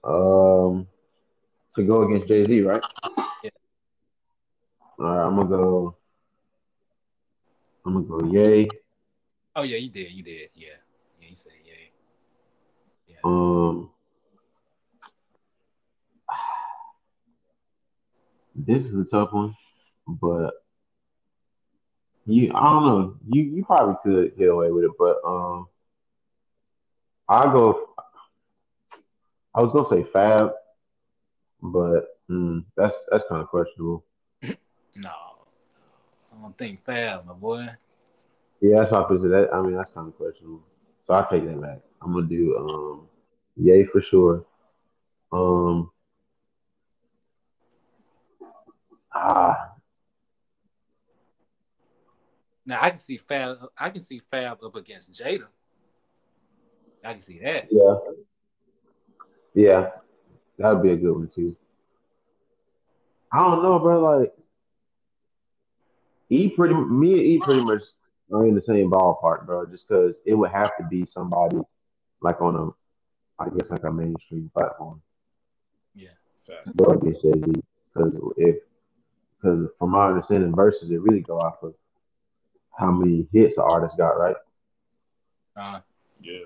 [0.04, 0.86] Um,
[1.74, 2.82] to go against Jay Z, right?
[3.42, 3.50] Yeah.
[4.98, 5.96] All right, I'm gonna go.
[7.84, 8.32] I'm gonna go.
[8.32, 8.68] Yay.
[9.56, 10.12] Oh yeah, you did.
[10.12, 10.50] You did.
[10.54, 10.68] Yeah.
[11.20, 11.72] Yeah, you said yeah.
[13.08, 13.16] Yeah.
[13.24, 13.90] Um,
[18.54, 19.54] this is a tough one,
[20.06, 20.52] but
[22.26, 23.16] you, I don't know.
[23.28, 25.66] You, you probably could get away with it, but um,
[27.28, 27.90] I go.
[29.54, 30.52] I was gonna say Fab,
[31.60, 34.04] but mm, that's that's kind of questionable.
[34.96, 35.10] No,
[36.32, 37.68] I don't think Fab, my boy.
[38.60, 39.28] Yeah, that's opposite.
[39.28, 40.64] That I mean, that's kind of questionable.
[41.06, 41.78] So I take that back.
[42.02, 43.08] I'm gonna do um,
[43.56, 44.44] Yay for sure.
[45.30, 45.92] Um,
[49.12, 49.68] ah,
[52.68, 53.56] Now I can see Fab.
[53.78, 55.46] I can see Fab up against Jada.
[57.04, 57.68] I can see that.
[57.70, 57.94] yeah,
[59.54, 59.90] yeah,
[60.58, 61.56] that'd be a good one too.
[63.32, 64.18] I don't know, bro.
[64.18, 64.32] Like,
[66.30, 67.82] E pretty, me and E pretty much
[68.32, 69.66] are in the same ballpark, bro.
[69.66, 71.58] Just because it would have to be somebody
[72.20, 75.00] like on a, I guess like a mainstream platform.
[75.94, 76.08] Yeah.
[76.46, 76.76] Fact.
[76.76, 77.62] go against Jay Z.
[77.94, 78.56] Because if,
[79.36, 81.74] because from my understanding, verses it really go off of
[82.78, 84.36] how many hits the artist got, right?
[85.56, 85.80] Uh,
[86.20, 86.44] Yeah.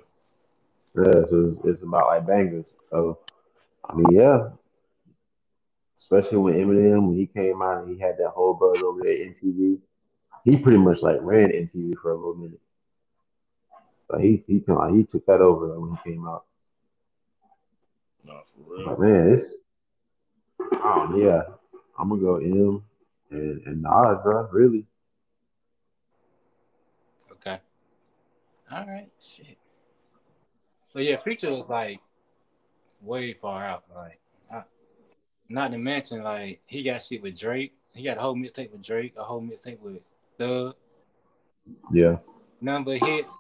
[0.95, 2.67] Yeah, so it's, it's about like bangers.
[2.91, 3.19] So
[3.89, 4.49] I mean, yeah,
[5.99, 9.13] especially when Eminem when he came out and he had that whole buzz over there
[9.13, 9.79] at MTV.
[10.45, 12.61] He pretty much like ran MTV for a little minute.
[14.11, 16.45] So he he come out, he took that over like, when he came out.
[18.27, 18.87] No, for real.
[18.87, 19.55] But man, it's
[20.75, 21.43] oh yeah,
[21.99, 22.83] I'm gonna go Em
[23.31, 24.49] and and Nas, bro.
[24.53, 24.85] Really,
[27.33, 27.61] okay.
[28.71, 29.09] All right.
[29.37, 29.57] Shit.
[30.93, 32.01] But yeah, Future was like
[33.01, 33.85] way far out.
[33.95, 34.19] Like,
[34.53, 34.63] I,
[35.49, 37.75] not to mention like he got shit with Drake.
[37.95, 40.01] He got a whole mixtape with Drake, a whole mixtape with
[40.39, 40.75] Thug.
[41.93, 42.17] yeah.
[42.61, 43.35] But hits.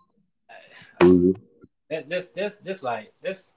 [1.90, 3.54] That, that's that's just like that's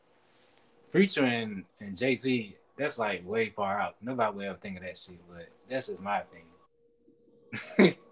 [0.92, 2.56] Future and, and Jay Z.
[2.78, 3.96] That's like way far out.
[4.02, 7.98] Nobody will ever think of that shit, but that's just my opinion.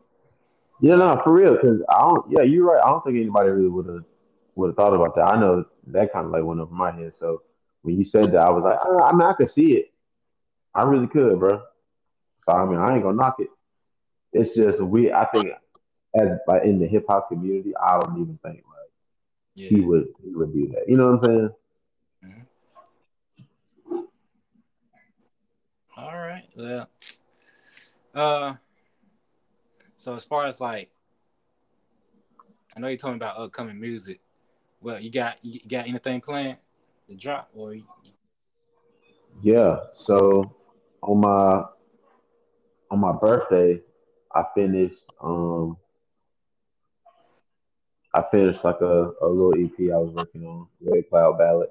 [0.83, 1.53] Yeah, no, for real.
[1.53, 2.25] Because I don't.
[2.29, 2.81] Yeah, you're right.
[2.83, 4.03] I don't think anybody really would have
[4.55, 5.29] would have thought about that.
[5.29, 7.13] I know that kind of like went over my head.
[7.17, 7.41] So
[7.81, 9.93] when you said that, I was like, I, I mean, I could see it.
[10.73, 11.61] I really could, bro.
[12.45, 13.49] So I mean, I ain't gonna knock it.
[14.31, 15.11] It's just we.
[15.11, 15.49] I think
[16.19, 18.91] as like in the hip hop community, I don't even think like
[19.55, 19.69] yeah.
[19.69, 20.85] he would he would do that.
[20.87, 21.49] You know what I'm saying?
[25.95, 26.43] All right.
[26.55, 26.89] Well,
[28.15, 28.55] uh,
[29.97, 30.91] so as far as like,
[32.75, 34.19] I know you're talking about upcoming music.
[34.83, 36.57] Well, you got you got anything planned
[37.09, 37.75] to drop or
[39.41, 39.77] Yeah.
[39.93, 40.55] So
[41.01, 41.63] on my
[42.91, 43.79] on my birthday,
[44.33, 45.77] I finished um
[48.13, 51.69] I finished like a, a little EP I was working on, Red Cloud Ballad.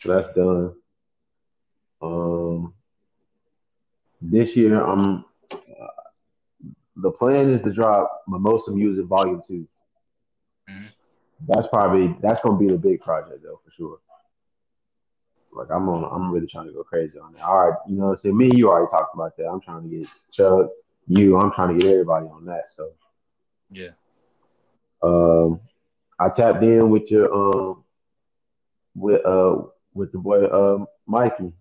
[0.00, 0.74] So that's done.
[2.02, 2.74] Um
[4.20, 5.24] this year I'm
[6.96, 9.66] the plan is to drop Mimosa Music Volume 2
[10.68, 10.93] Mhm.
[11.48, 13.98] That's probably that's gonna be the big project though for sure.
[15.52, 17.42] Like I'm on, I'm really trying to go crazy on that.
[17.42, 19.46] All right, you know, what I'm saying me, and you already talked about that.
[19.46, 20.68] I'm trying to get Chuck,
[21.08, 22.64] you, I'm trying to get everybody on that.
[22.74, 22.90] So,
[23.70, 23.90] yeah.
[25.02, 25.60] um,
[26.18, 27.84] I tapped in with your um,
[28.96, 29.56] with uh,
[29.92, 31.52] with the boy um, Mikey,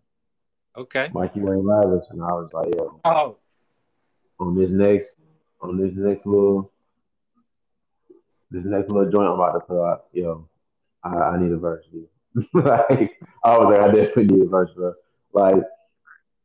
[0.76, 1.10] Okay.
[1.14, 3.38] Mikey Wayne Lavis, and I was like, yo, Oh,
[4.40, 5.16] on this next,
[5.62, 6.72] on this next little,
[8.54, 10.48] this next little joint I'm about to put out, yo,
[11.04, 11.86] I, I need a verse,
[12.54, 14.94] like I was like, I definitely need a verse, bro.
[15.34, 15.64] Like,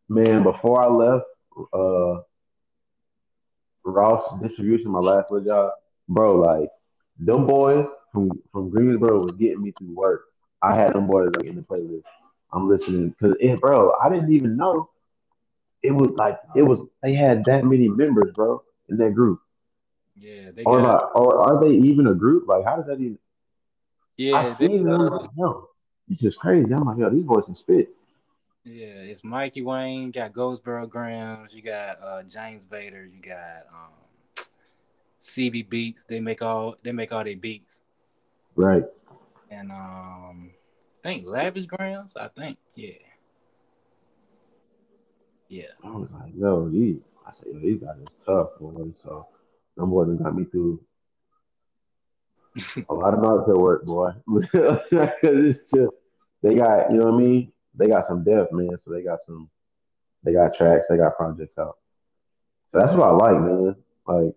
[0.08, 1.26] man, before I left,
[1.72, 2.22] uh,
[3.84, 5.72] Ross Distribution, my last little job,
[6.08, 6.70] bro, like
[7.18, 10.24] them boys from from Greensboro was getting me through work.
[10.62, 12.02] I had them boys like in the playlist.
[12.52, 14.90] I'm listening because bro, I didn't even know
[15.82, 16.80] it was like it was.
[17.02, 19.40] They had that many members, bro, in that group.
[20.20, 22.48] Yeah, they Or like, or are they even a group?
[22.48, 23.18] Like, how does that even?
[24.16, 25.00] yeah, I they, seen them.
[25.00, 25.68] uh, Like, yo,
[26.08, 26.72] this is crazy.
[26.72, 27.90] I'm like, yo, these boys can spit.
[28.64, 28.86] yeah.
[28.86, 34.44] It's Mikey Wayne, got Goldsboro Grams, you got uh, James Vader, you got um,
[35.20, 36.04] CB Beats.
[36.04, 37.82] They make all they make all their beats,
[38.56, 38.84] Right.
[39.50, 40.50] and um,
[41.04, 42.16] I think Lavish Grams.
[42.16, 42.90] I think yeah,
[45.48, 45.64] yeah.
[45.84, 46.98] I was like, yo, these.
[47.26, 48.90] I said, yo, these guys are tough, boy.
[49.02, 49.26] So
[49.78, 50.80] them boys got me through
[52.88, 54.10] a lot of market work, boy.
[54.26, 55.92] Because it's just
[56.42, 57.52] they got, you know what I mean?
[57.74, 58.70] They got some depth, man.
[58.84, 59.48] So they got some,
[60.24, 61.78] they got tracks, they got projects out.
[62.72, 63.76] So that's what I like, man.
[64.06, 64.34] Like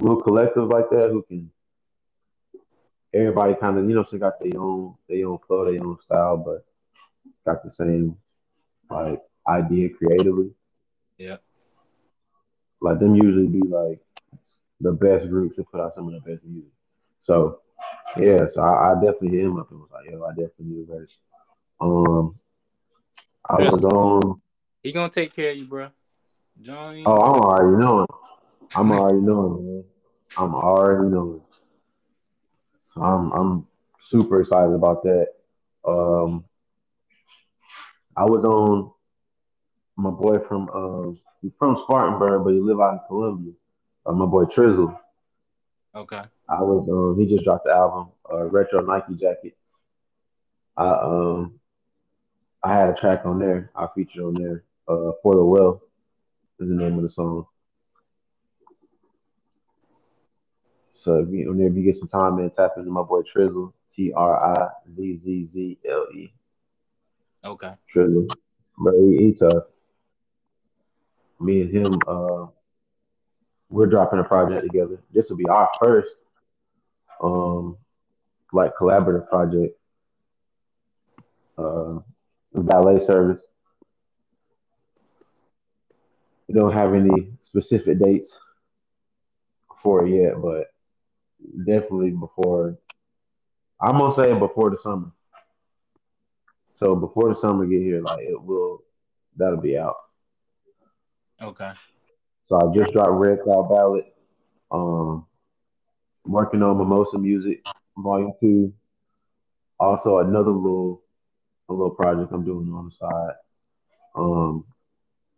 [0.00, 1.50] little collectives like that who can
[3.14, 6.36] everybody kind of, you know, still got their own, their own flow, their own style,
[6.36, 6.64] but
[7.44, 8.16] got the same
[8.90, 10.50] like idea creatively.
[11.18, 11.36] Yeah.
[12.80, 14.00] Like them usually be like
[14.82, 16.70] the best groups to put out some of the best music.
[17.20, 17.60] So
[18.16, 20.88] yeah, so I, I definitely hit him up and was like, yo, I definitely need
[20.88, 21.10] a verse.
[21.80, 22.38] Um,
[23.48, 24.40] I was on.
[24.82, 25.88] He gonna take care of you, bro.
[26.60, 27.04] Johnny.
[27.06, 28.06] Oh, I'm already knowing.
[28.74, 29.84] I'm already knowing, man.
[30.36, 31.40] I'm already knowing.
[32.94, 33.66] So I'm I'm
[34.00, 35.28] super excited about that.
[35.86, 36.44] Um,
[38.16, 38.92] I was on
[39.96, 43.52] my boy from um he's from Spartanburg, but he live out in Columbia.
[44.04, 44.98] Uh, my boy Trizzle.
[45.94, 46.22] Okay.
[46.48, 49.56] I was um he just dropped the album, uh, Retro Nike Jacket.
[50.76, 51.60] I um
[52.62, 53.70] I had a track on there.
[53.74, 54.64] I featured on there.
[54.88, 55.82] Uh, For the Well
[56.60, 57.46] is the name of the song.
[60.92, 64.12] So if you, whenever you get some time, man, tap into my boy Trizzle, T
[64.12, 66.32] R I Z Z Z L E,
[67.44, 67.72] Okay.
[67.94, 68.36] Trizzle.
[68.78, 69.64] But he, he tough.
[71.40, 72.46] Me and him, uh,
[73.72, 74.98] we're dropping a project together.
[75.12, 76.14] This will be our first,
[77.22, 77.78] um,
[78.52, 79.78] like collaborative project.
[81.56, 81.98] Uh,
[82.54, 83.42] valet service.
[86.48, 88.38] We don't have any specific dates
[89.82, 90.72] for it yet, but
[91.64, 92.78] definitely before.
[93.80, 95.12] I'm gonna say before the summer.
[96.72, 98.82] So before the summer get here, like it will,
[99.36, 99.96] that'll be out.
[101.40, 101.72] Okay.
[102.52, 104.04] So I just dropped Red Cloud Ballad.
[104.70, 105.24] Um,
[106.26, 107.64] working on Mimosa Music
[107.96, 108.74] Volume Two.
[109.80, 111.02] Also another little,
[111.70, 113.36] a little project I'm doing on the side.
[114.14, 114.66] Um,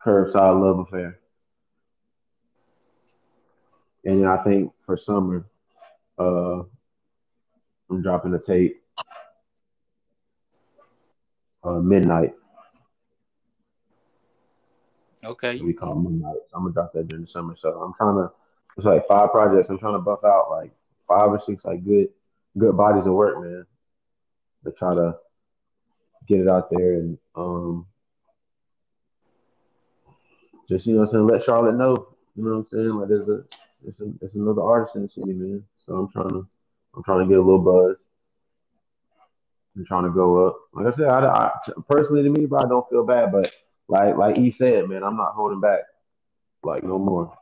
[0.04, 1.20] Curbside Love Affair.
[4.04, 5.46] And then I think for summer,
[6.18, 6.64] uh,
[7.90, 8.82] I'm dropping a tape.
[11.62, 12.34] Uh, Midnight.
[15.24, 15.60] Okay.
[15.60, 15.94] we call.
[15.94, 17.56] So I'm gonna drop that during the summer.
[17.56, 18.32] So I'm trying to.
[18.76, 19.68] It's like five projects.
[19.70, 20.72] I'm trying to buff out like
[21.06, 22.08] five or six like good,
[22.58, 23.66] good bodies of work, man.
[24.64, 25.16] To try to
[26.26, 27.86] get it out there and um,
[30.68, 32.08] just you know, I'm saying let Charlotte know.
[32.34, 32.88] You know what I'm saying?
[32.88, 33.44] Like there's a,
[33.82, 35.62] there's, a, there's another artist in the city, man.
[35.86, 36.48] So I'm trying to,
[36.96, 37.96] I'm trying to get a little buzz.
[39.76, 40.56] I'm trying to go up.
[40.72, 41.50] Like I said, I, I
[41.88, 43.52] personally to me, bro, I don't feel bad, but
[43.88, 45.80] like like he said, man, I'm not holding back
[46.62, 47.36] like no more.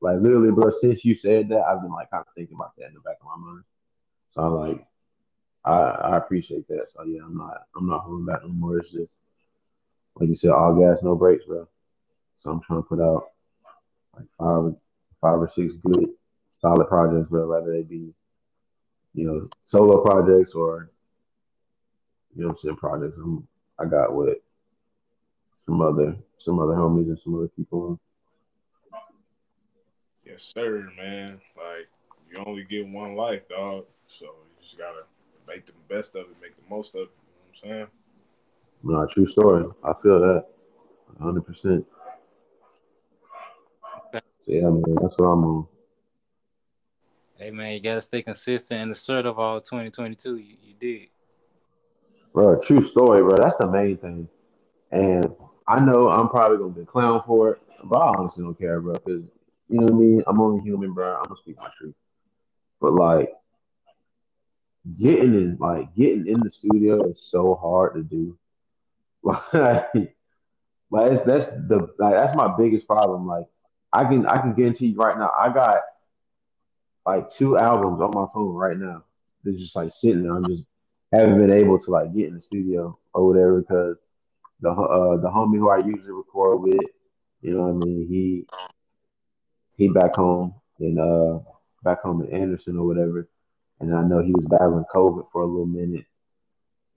[0.00, 2.86] Like literally, bro, since you said that, I've been like kind of thinking about that
[2.86, 3.64] in the back of my mind.
[4.32, 4.86] So I'm like,
[5.64, 6.86] I I appreciate that.
[6.94, 8.78] So yeah, I'm not I'm not holding back no more.
[8.78, 9.12] It's just
[10.16, 11.68] like you said, all gas, no brakes, bro.
[12.42, 13.30] So I'm trying to put out
[14.16, 14.74] like five
[15.20, 16.10] five or six good
[16.60, 17.48] solid projects, bro.
[17.48, 18.14] Whether they be
[19.14, 20.90] you know solo projects or
[22.34, 23.16] you know what I'm saying projects.
[23.18, 23.46] I'm,
[23.80, 24.38] I got with
[25.68, 28.00] some other some other homies and some other people.
[30.24, 31.40] Yes, sir, man.
[31.56, 31.88] Like
[32.30, 33.84] you only get one life, dog.
[34.06, 35.02] So you just gotta
[35.46, 37.10] make the best of it, make the most of it.
[37.62, 37.86] You know what I'm saying?
[38.82, 39.66] No, true story.
[39.84, 40.46] I feel that,
[41.20, 41.84] hundred percent.
[44.12, 45.66] So yeah, man, that's what I'm on.
[47.36, 50.36] Hey man, you gotta stay consistent and assertive all 2022.
[50.38, 51.08] You, you did.
[52.32, 53.36] Bro, true story, bro.
[53.36, 54.28] That's the main thing.
[54.90, 55.34] And
[55.68, 58.80] I know I'm probably gonna be a clown for it, but I honestly don't care,
[58.80, 58.94] bro.
[58.94, 59.22] Because
[59.68, 60.22] you know what I mean.
[60.26, 61.14] I'm only human, bro.
[61.14, 61.94] I'm gonna speak my truth.
[62.80, 63.30] But like,
[64.98, 68.38] getting in like getting in the studio is so hard to do.
[69.52, 69.88] Like,
[70.90, 73.26] like that's the like that's my biggest problem.
[73.26, 73.44] Like
[73.92, 75.82] I can I can guarantee you right now, I got
[77.04, 79.04] like two albums on my phone right now.
[79.44, 80.34] They're just like sitting there.
[80.34, 80.64] I'm just
[81.12, 83.96] haven't been able to like get in the studio or whatever because
[84.60, 86.80] the uh the homie who I usually record with,
[87.42, 88.46] you know what I mean, he
[89.76, 91.38] he back home in uh
[91.82, 93.28] back home in Anderson or whatever.
[93.80, 96.04] And I know he was battling COVID for a little minute.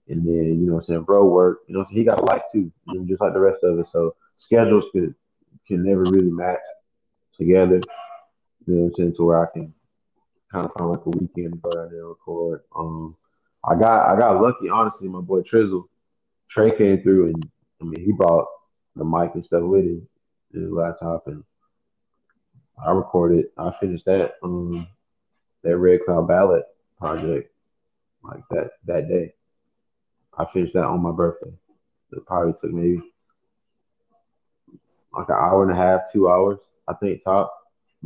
[0.08, 2.42] And then, you know what I'm saying, bro work, you know, so he got life
[2.52, 3.92] too, you know, just like the rest of us.
[3.92, 5.14] So schedules could
[5.68, 6.58] can never really match
[7.38, 7.80] together.
[8.66, 9.14] You know what I'm saying?
[9.16, 9.72] To where I can
[10.50, 12.62] kind of find like a weekend to go down there and record.
[12.74, 13.16] Um
[13.64, 15.84] I got I got lucky, honestly, my boy Trizzle.
[16.48, 17.50] Trey came through and
[17.82, 18.46] I mean he brought
[18.96, 20.08] the mic and stuff with him,
[20.52, 21.42] his laptop and
[22.84, 24.86] I recorded I finished that um
[25.62, 26.62] that Red Cloud Ballad
[26.98, 27.52] project
[28.22, 29.34] like that that day.
[30.38, 31.52] I finished that on my birthday.
[32.12, 33.02] It probably took maybe
[35.12, 36.58] like an hour and a half, two hours,
[36.88, 37.52] I think top,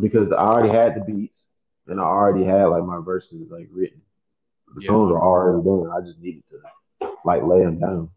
[0.01, 1.39] because I already had the beats
[1.87, 4.01] and I already had like my verses like written.
[4.75, 4.89] The Yeah.
[4.89, 5.91] songs were already done.
[5.91, 8.11] I just needed to like lay them down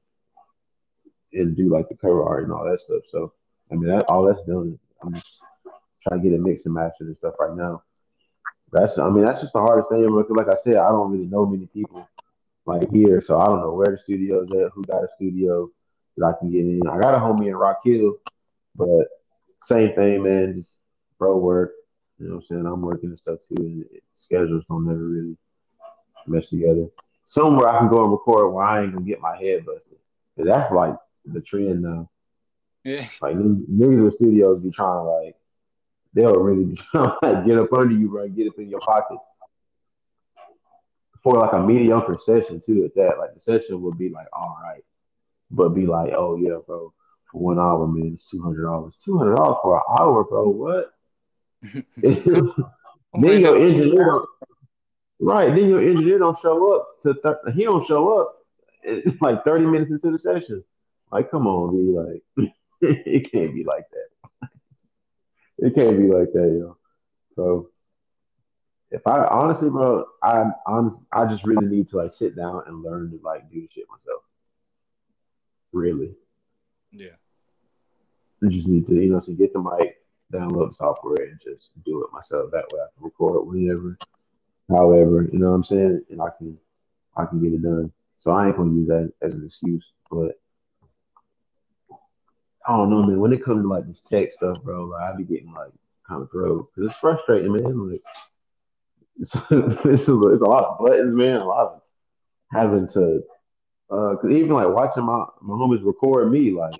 [1.34, 3.04] and do like the cover art and all that stuff.
[3.12, 3.34] So
[3.72, 4.78] I mean, that all that's done.
[5.02, 5.38] I'm just
[6.02, 7.84] trying to get it mixed and mastered and stuff right now.
[8.72, 10.04] That's I mean that's just the hardest thing.
[10.04, 12.08] Because like I said, I don't really know many people
[12.66, 15.70] like here, so I don't know where the studio's at, who got a studio
[16.18, 16.82] that I can get in.
[16.88, 18.16] I got a homie in Rock Hill,
[18.76, 19.08] but
[19.62, 20.56] same thing, man.
[20.56, 20.78] Just
[21.18, 21.74] bro work.
[22.20, 22.66] You know what I'm saying?
[22.66, 25.38] I'm working and stuff too, and schedules don't never really
[26.28, 26.88] mesh together.
[27.26, 29.98] Somewhere I can go and record where I ain't gonna get my head busted.
[30.38, 30.96] that's like
[31.34, 32.10] the trend now.
[32.84, 33.06] Yeah.
[33.22, 35.36] Like niggas with studios be trying to like
[36.14, 38.70] they'll really be trying to like, get up under you, bro, and get up in
[38.70, 39.18] your pocket
[41.24, 42.86] for like a mediocre session too.
[42.86, 44.84] At that, like the session would be like all right,
[45.52, 46.94] but be like, oh yeah, bro,
[47.32, 48.94] for one hour, man, it's two hundred dollars.
[49.04, 50.50] Two hundred dollars for an hour, bro.
[50.50, 50.94] What?
[51.98, 54.30] then your engineer don't,
[55.20, 55.54] right?
[55.54, 58.36] Then your engineer don't show up to th- he don't show up
[58.86, 60.64] eh, like thirty minutes into the session.
[61.12, 62.51] Like, come on, be like,
[62.82, 64.49] it can't be like that.
[65.57, 66.78] It can't be like that, yo.
[67.36, 67.70] So
[68.91, 72.84] if I honestly, bro, I honest, I just really need to like sit down and
[72.84, 74.24] learn to like do shit myself.
[75.72, 76.16] Really,
[76.91, 77.16] Yeah.
[78.43, 79.97] I just need to, you know, to get the mic,
[80.34, 82.49] download software, and just do it myself.
[82.51, 83.97] That way, I can record whenever,
[84.70, 86.57] however, you know what I'm saying, and I can,
[87.16, 87.91] I can get it done.
[88.16, 90.39] So I ain't gonna use that as an excuse, but
[92.70, 93.20] I don't know, man.
[93.20, 95.72] When it comes to like this tech stuff, bro, like I be getting like
[96.07, 97.89] kind of thrown because it's frustrating, man.
[97.89, 98.01] Like
[99.17, 99.32] it's,
[99.86, 101.38] it's, a, it's a lot of buttons, man.
[101.38, 101.82] A lot of
[102.51, 103.24] having to,
[103.89, 106.80] uh, cause even like watching my my homies record me, like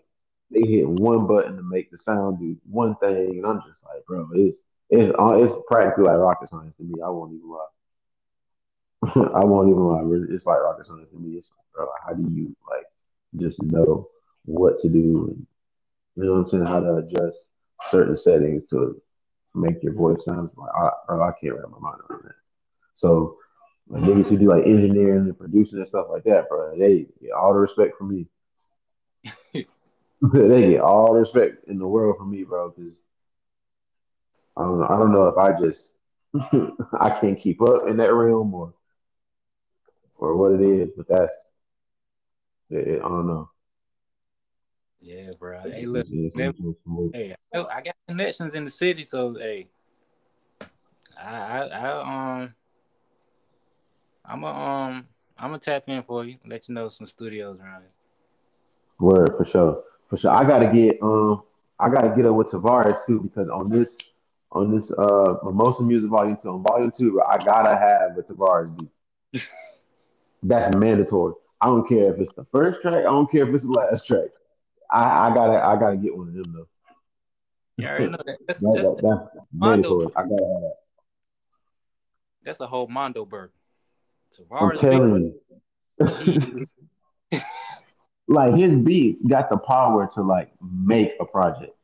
[0.52, 4.06] they hit one button to make the sound do one thing, and I'm just like,
[4.06, 4.60] bro, it's
[4.92, 7.02] it's uh, it's practically like rocket science to me.
[7.04, 7.66] I won't even lie.
[9.42, 10.04] I won't even lie.
[10.30, 11.36] It's like rocket science to me.
[11.36, 12.86] It's like, bro, how do you like
[13.38, 14.08] just know
[14.46, 15.48] what to do and
[16.22, 16.44] saying?
[16.44, 17.22] How to adjust
[17.90, 19.02] certain settings to
[19.56, 22.36] make your voice sound like, I, bro, I can't wrap my mind around that.
[22.96, 23.38] So,
[23.88, 27.32] like niggas who do like engineering and producing and stuff like that, bro, they get
[27.32, 28.28] all the respect from me.
[30.34, 32.94] they get all the respect in the world from me, bro, because
[34.58, 34.86] I don't know.
[34.88, 35.92] I don't know if I just
[37.00, 38.74] I can't keep up in that realm or
[40.18, 41.34] or what it is, but that's
[42.70, 43.50] it, it- I don't know.
[45.02, 45.60] Yeah, bro.
[45.62, 46.06] Hey, look.
[46.10, 49.68] It- man, it- it- Hey, I I got connections in the city, so hey,
[51.18, 52.56] I, I, I um,
[54.26, 56.38] I'm a um, I'm gonna tap in for you.
[56.46, 57.92] Let you know some studios around here.
[59.00, 60.32] Word for sure, for sure.
[60.32, 61.44] I gotta get um,
[61.80, 63.96] I gotta get up with Tavares too because on this,
[64.52, 68.78] on this uh, Mimosa Music Volume Two, on Volume Two, I gotta have a Tavares
[68.78, 69.50] beat.
[70.44, 71.34] That's mandatory.
[71.62, 72.96] I don't care if it's the first track.
[72.96, 74.28] I don't care if it's the last track.
[74.92, 76.68] I, I gotta, I gotta get one of them though.
[77.78, 78.38] You already know that.
[78.48, 80.08] That's That, that's, that, that's mandatory.
[80.16, 80.76] I gotta have that.
[82.44, 83.54] that's a whole Mondo burger.
[84.52, 85.34] I'm telling
[86.02, 86.68] you.
[88.28, 91.76] like his beats got the power to like make a project.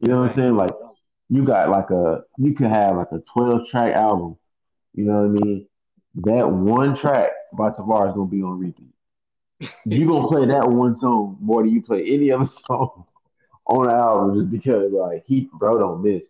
[0.00, 0.54] You know what I'm saying?
[0.54, 0.70] Like
[1.28, 4.36] you got like a you could have like a 12 track album.
[4.94, 5.66] You know what I mean?
[6.16, 8.93] That one track by Tavares gonna be on repeat.
[9.84, 13.04] You gonna play that one song more than you play any other song
[13.66, 16.24] on the album just because like he bro don't miss.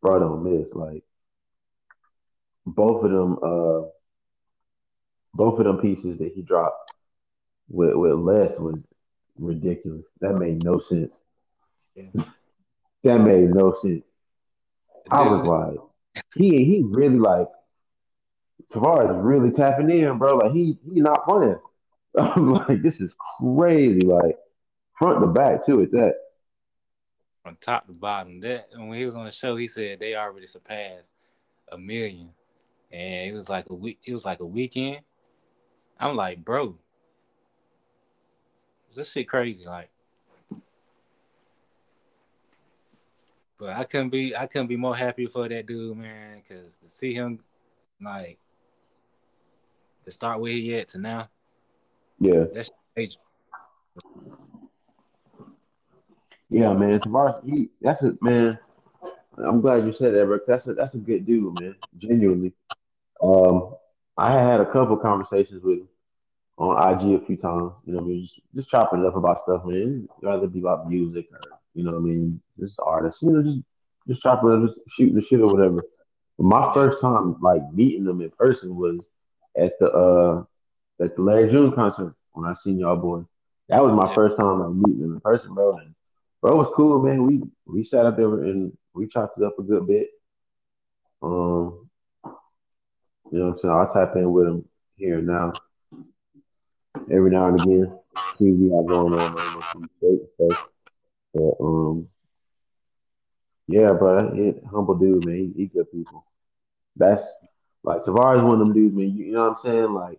[0.00, 0.72] Bro don't miss.
[0.72, 1.04] Like
[2.66, 3.88] both of them uh
[5.34, 6.92] both of them pieces that he dropped
[7.68, 8.78] with with Les was
[9.38, 10.04] ridiculous.
[10.20, 11.14] That made no sense.
[11.94, 12.24] Yeah.
[13.04, 14.04] that made no sense.
[15.10, 17.48] I was like, he he really like
[18.72, 20.36] Tavares is really tapping in, bro.
[20.36, 21.58] Like he he not playing.
[22.18, 24.00] I'm like, this is crazy.
[24.00, 24.36] Like
[24.98, 25.82] front to back too.
[25.82, 26.14] At that,
[27.42, 28.40] from top to bottom.
[28.40, 31.14] That and when he was on the show, he said they already surpassed
[31.70, 32.30] a million,
[32.90, 33.98] and it was like a week.
[34.04, 35.00] It was like a weekend.
[35.98, 36.76] I'm like, bro,
[38.90, 39.64] is this shit crazy.
[39.64, 39.90] Like,
[43.58, 44.36] but I couldn't be.
[44.36, 46.42] I couldn't be more happy for that dude, man.
[46.46, 47.38] Because to see him,
[48.00, 48.38] like,
[50.04, 51.28] to start where he at to now,
[52.22, 53.18] yeah, that's major.
[56.48, 57.00] yeah, man.
[57.00, 58.58] Tavares, he that's a man.
[59.38, 60.38] I'm glad you said that, bro.
[60.46, 61.74] That's a that's a good dude, man.
[61.96, 62.52] Genuinely.
[63.20, 63.74] Um,
[64.16, 65.88] I had a couple conversations with him
[66.58, 67.72] on IG a few times.
[67.84, 70.08] You know, what I mean, just, just chopping it up about stuff, man.
[70.22, 71.40] Rather be about music or
[71.74, 73.20] you know, what I mean, just artists.
[73.20, 73.58] You know, just
[74.06, 75.82] just chopping it up, just shooting the shit or whatever.
[76.38, 79.00] But my first time like meeting them in person was
[79.56, 80.44] at the uh
[81.00, 83.24] at the Larry June concert when I seen y'all boys.
[83.68, 84.14] That was my Yeah.
[84.14, 85.76] first time like meeting them in person, bro.
[85.78, 85.94] And
[86.40, 87.26] bro it was cool, man.
[87.26, 90.08] We we sat up there and we chopped it up a good bit.
[91.22, 91.88] Um,
[93.30, 93.74] you know what I'm saying?
[93.74, 95.52] I'll tap in with him here and now,
[97.10, 97.98] every now and again.
[98.38, 99.54] See we got going on, man.
[99.54, 100.56] Make some and stuff.
[101.34, 102.08] But um,
[103.68, 105.52] yeah, bro, he, humble dude, man.
[105.56, 106.26] He, he good people.
[106.96, 107.22] That's
[107.82, 109.10] like Tavares one of them dudes, man.
[109.16, 109.92] You, you know what I'm saying?
[109.94, 110.18] Like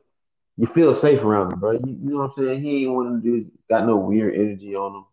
[0.57, 1.71] you feel safe around him, bro.
[1.71, 2.63] You, you know what I'm saying?
[2.63, 5.05] He ain't one of dudes got no weird energy on him,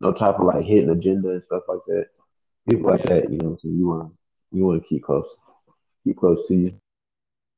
[0.00, 2.06] no type of like hidden agenda and stuff like that.
[2.68, 3.76] People like that, you know saying?
[3.76, 4.12] You want
[4.52, 5.26] you want to keep close,
[6.02, 6.74] keep close to you.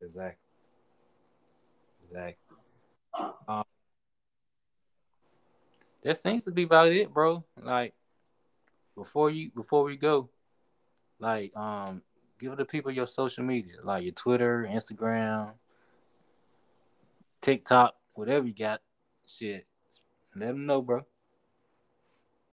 [0.03, 0.43] Exactly.
[2.09, 2.37] Exactly.
[3.49, 3.65] Um,
[6.03, 7.45] that seems to be about it, bro.
[7.63, 7.95] Like
[8.97, 10.29] before you before we go,
[11.21, 12.03] like um,
[12.41, 15.53] give the people your social media, like your Twitter, Instagram,
[17.41, 18.81] TikTok, whatever you got.
[19.27, 19.67] Shit,
[20.35, 21.05] let them know, bro.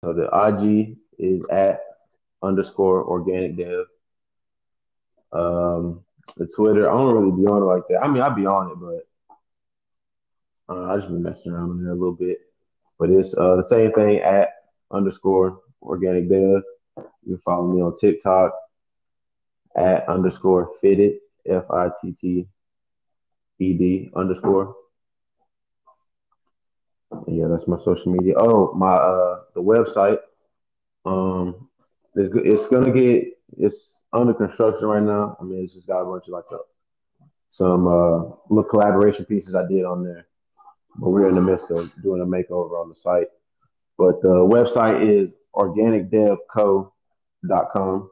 [0.02, 1.82] So the IG is at
[2.42, 3.86] underscore organic dev.
[5.32, 6.02] Um,
[6.38, 8.04] the Twitter, I don't really be on it like that.
[8.04, 11.94] I mean, I'd be on it, but uh, I just been messing around in there
[11.94, 12.40] a little bit.
[13.00, 14.50] But it's uh, the same thing at
[14.92, 16.64] underscore organic dev.
[16.98, 18.54] You can follow me on TikTok
[19.76, 21.18] at underscore fitted
[21.48, 22.48] F I T T
[23.60, 24.76] E D underscore.
[27.28, 28.34] And yeah, that's my social media.
[28.38, 30.18] Oh, my uh the website.
[31.06, 31.70] Um,
[32.16, 33.26] it's it's gonna get
[33.58, 35.38] it's under construction right now.
[35.40, 36.58] I mean, it's just got a bunch of like uh,
[37.50, 40.28] some uh little collaboration pieces I did on there,
[40.98, 43.28] but we're in the midst of doing a makeover on the site.
[43.98, 48.10] But the website is organicdevco.com.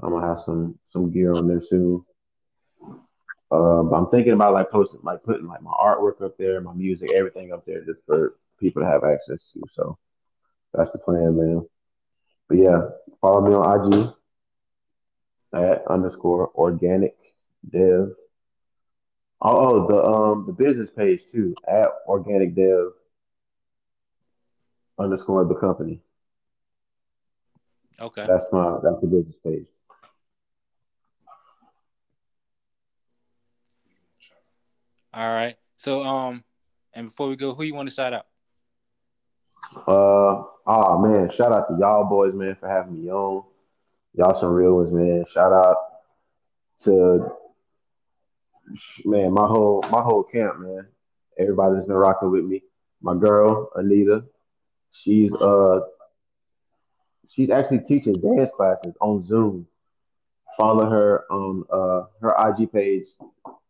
[0.00, 2.04] I'm gonna have some some gear on there soon.
[3.50, 6.74] Uh, but I'm thinking about like posting, like putting like my artwork up there, my
[6.74, 9.62] music, everything up there, just for people to have access to.
[9.74, 9.98] So
[10.74, 11.66] that's the plan, man.
[12.48, 12.80] But yeah,
[13.20, 14.14] follow me on IG
[15.54, 17.16] at underscore organic
[17.70, 18.10] dev.
[19.40, 22.88] Oh, oh, the um the business page too at organic dev
[24.98, 26.00] underscore the company.
[28.00, 28.26] Okay.
[28.26, 29.66] That's my that's the business page.
[35.12, 35.56] All right.
[35.76, 36.44] So um,
[36.94, 38.26] and before we go, who you want to shout out?
[39.86, 43.44] Uh oh man, shout out to y'all boys, man, for having me on.
[44.14, 45.24] Y'all some real ones, man.
[45.32, 45.76] Shout out
[46.84, 47.30] to
[49.04, 50.86] man, my whole my whole camp, man.
[51.38, 52.62] Everybody's been rocking with me.
[53.00, 54.24] My girl, Anita,
[54.90, 55.80] she's uh
[57.32, 59.66] she's actually teaching dance classes on Zoom.
[60.56, 63.06] Follow her on uh her IG page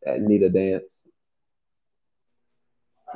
[0.07, 1.03] at Anita Dance.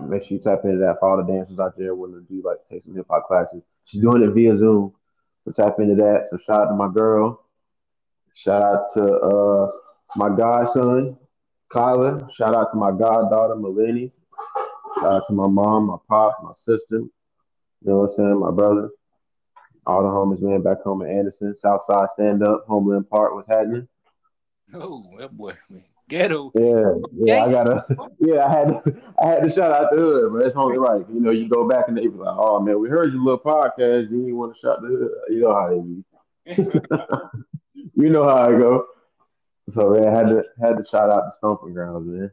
[0.01, 0.97] Make sure you tap into that.
[0.99, 3.63] for all the dancers out there willing to do like take some hip hop classes.
[3.85, 4.95] She's doing it via Zoom.
[5.45, 6.29] So tap into that.
[6.31, 7.45] So shout out to my girl.
[8.35, 9.71] Shout out to uh
[10.17, 11.17] my godson,
[11.73, 12.31] Kyler.
[12.33, 14.13] Shout out to my goddaughter, Melanie.
[14.97, 16.99] Shout out to my mom, my pop, my sister.
[16.99, 17.11] You
[17.83, 18.41] know what I'm saying?
[18.41, 18.91] My brother.
[19.85, 21.55] All the homies, man, back home in Anderson.
[21.55, 23.89] Southside stand up, Homeland Park, what's happening?
[24.75, 25.55] Oh, that boy.
[26.13, 26.53] Ghetto.
[26.55, 27.87] Yeah, yeah, I gotta
[28.19, 28.83] yeah, I had to
[29.23, 31.07] I had to shout out the hood, but it's only right.
[31.11, 33.39] You know, you go back and they be like, Oh man, we heard your little
[33.39, 35.11] podcast, you didn't want to shout the hood.
[35.31, 36.05] You know how they be.
[37.95, 38.89] you know how I go.
[39.71, 42.31] So man, I had to had to shout out the stomping grounds, man.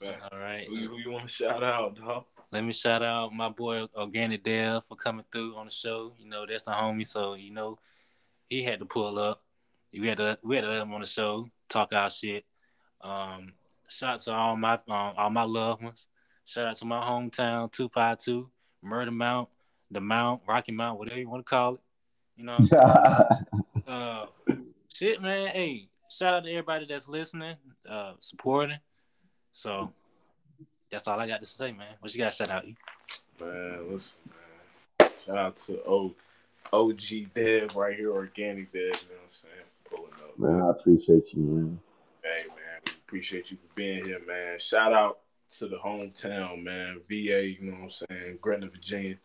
[0.00, 0.20] Back.
[0.30, 0.64] All right.
[0.68, 2.26] Who, who you want to shout out, dog?
[2.52, 6.14] Let me shout out my boy Organic Dev for coming through on the show.
[6.20, 7.80] You know, that's a homie, so you know
[8.48, 9.42] he had to pull up.
[9.92, 12.44] We had to we had to let him on the show, talk our shit.
[13.00, 13.52] Um,
[13.88, 16.08] shout out to all my um, all my loved ones.
[16.44, 18.48] Shout out to my hometown, two five two,
[18.82, 19.48] Murder Mount,
[19.90, 21.80] the Mount, Rocky Mount, whatever you want to call it.
[22.36, 23.86] You know what I'm saying?
[23.86, 24.26] uh,
[24.92, 25.48] shit, man.
[25.48, 27.56] Hey, shout out to everybody that's listening,
[27.88, 28.78] uh, supporting.
[29.52, 29.92] So
[30.90, 31.94] that's all I got to say, man.
[32.00, 32.64] What you got to shout out?
[33.40, 35.10] Man, listen, man.
[35.26, 36.14] Shout out to O
[36.72, 39.67] OG Dev right here, Organic Dev, you know what I'm saying?
[39.98, 40.38] Pulling up.
[40.38, 41.80] Man, I appreciate you, man.
[42.22, 44.58] Hey, man, appreciate you for being here, man.
[44.58, 45.18] Shout out
[45.58, 47.00] to the hometown, man.
[47.08, 48.38] VA, you know what I'm saying?
[48.40, 49.16] Gretna, Virginia.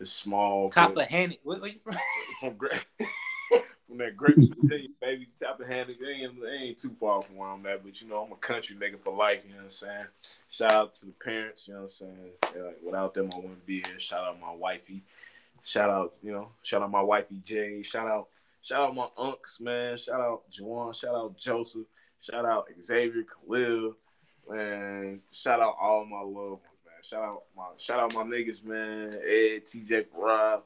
[0.00, 0.70] It's small.
[0.70, 1.38] Top but- of Hanny.
[1.42, 1.96] Where, where you from?
[2.40, 2.68] from Gre-
[3.88, 5.28] from that great Virginia, baby.
[5.40, 8.08] Top of hand, they ain't, they ain't too far from where I'm at, but you
[8.08, 10.06] know, I'm a country nigga for life, you know what I'm saying?
[10.50, 12.64] Shout out to the parents, you know what I'm saying?
[12.64, 13.98] Like, without them, I wouldn't be here.
[13.98, 15.02] Shout out my wifey.
[15.62, 17.82] Shout out, you know, shout out my wifey Jay.
[17.82, 18.28] Shout out,
[18.62, 19.96] shout out my unks, man.
[19.96, 20.94] Shout out Juwan.
[20.98, 21.86] Shout out Joseph.
[22.20, 23.94] Shout out Xavier Khalil.
[24.48, 26.94] Man, shout out all my loved ones, man.
[27.02, 29.14] Shout out my shout out my niggas, man.
[29.24, 30.62] Ed, TJ Rob,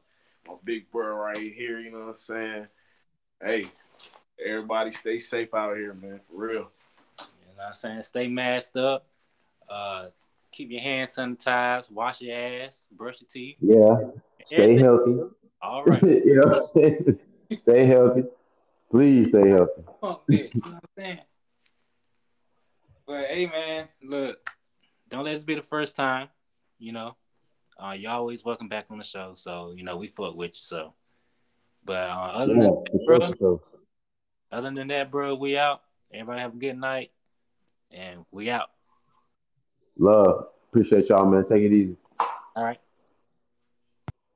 [0.47, 2.67] my big bro right here, you know what I'm saying?
[3.43, 3.67] Hey,
[4.45, 6.21] everybody stay safe out here, man.
[6.31, 6.53] For real.
[6.53, 8.03] You know what I'm saying?
[8.03, 9.07] Stay masked up.
[9.69, 10.07] Uh,
[10.53, 11.91] keep your hands sanitized.
[11.91, 12.87] Wash your ass.
[12.93, 13.57] Brush your teeth.
[13.61, 14.11] Yeah.
[14.45, 15.19] Stay Everything- healthy.
[15.63, 16.03] All right.
[16.25, 17.19] you
[17.51, 17.87] know what I'm saying?
[17.87, 18.23] Stay healthy.
[18.91, 19.83] Please stay healthy.
[20.01, 20.23] Fuck.
[20.29, 21.19] You know what I'm saying?
[23.07, 24.39] But hey, man, look,
[25.09, 26.29] don't let this be the first time.
[26.79, 27.17] You know,
[27.79, 29.33] uh, you're always welcome back on the show.
[29.35, 30.61] So you know we fuck with you.
[30.61, 30.95] So,
[31.85, 33.61] but uh, other Yeah, than that, bro, sure.
[34.51, 35.83] other than that, bro, we out.
[36.13, 37.11] Everybody have a good night,
[37.91, 38.71] and we out.
[39.99, 40.49] Love.
[40.69, 41.43] Appreciate y'all, man.
[41.45, 41.97] Take it easy.
[42.55, 42.79] All right.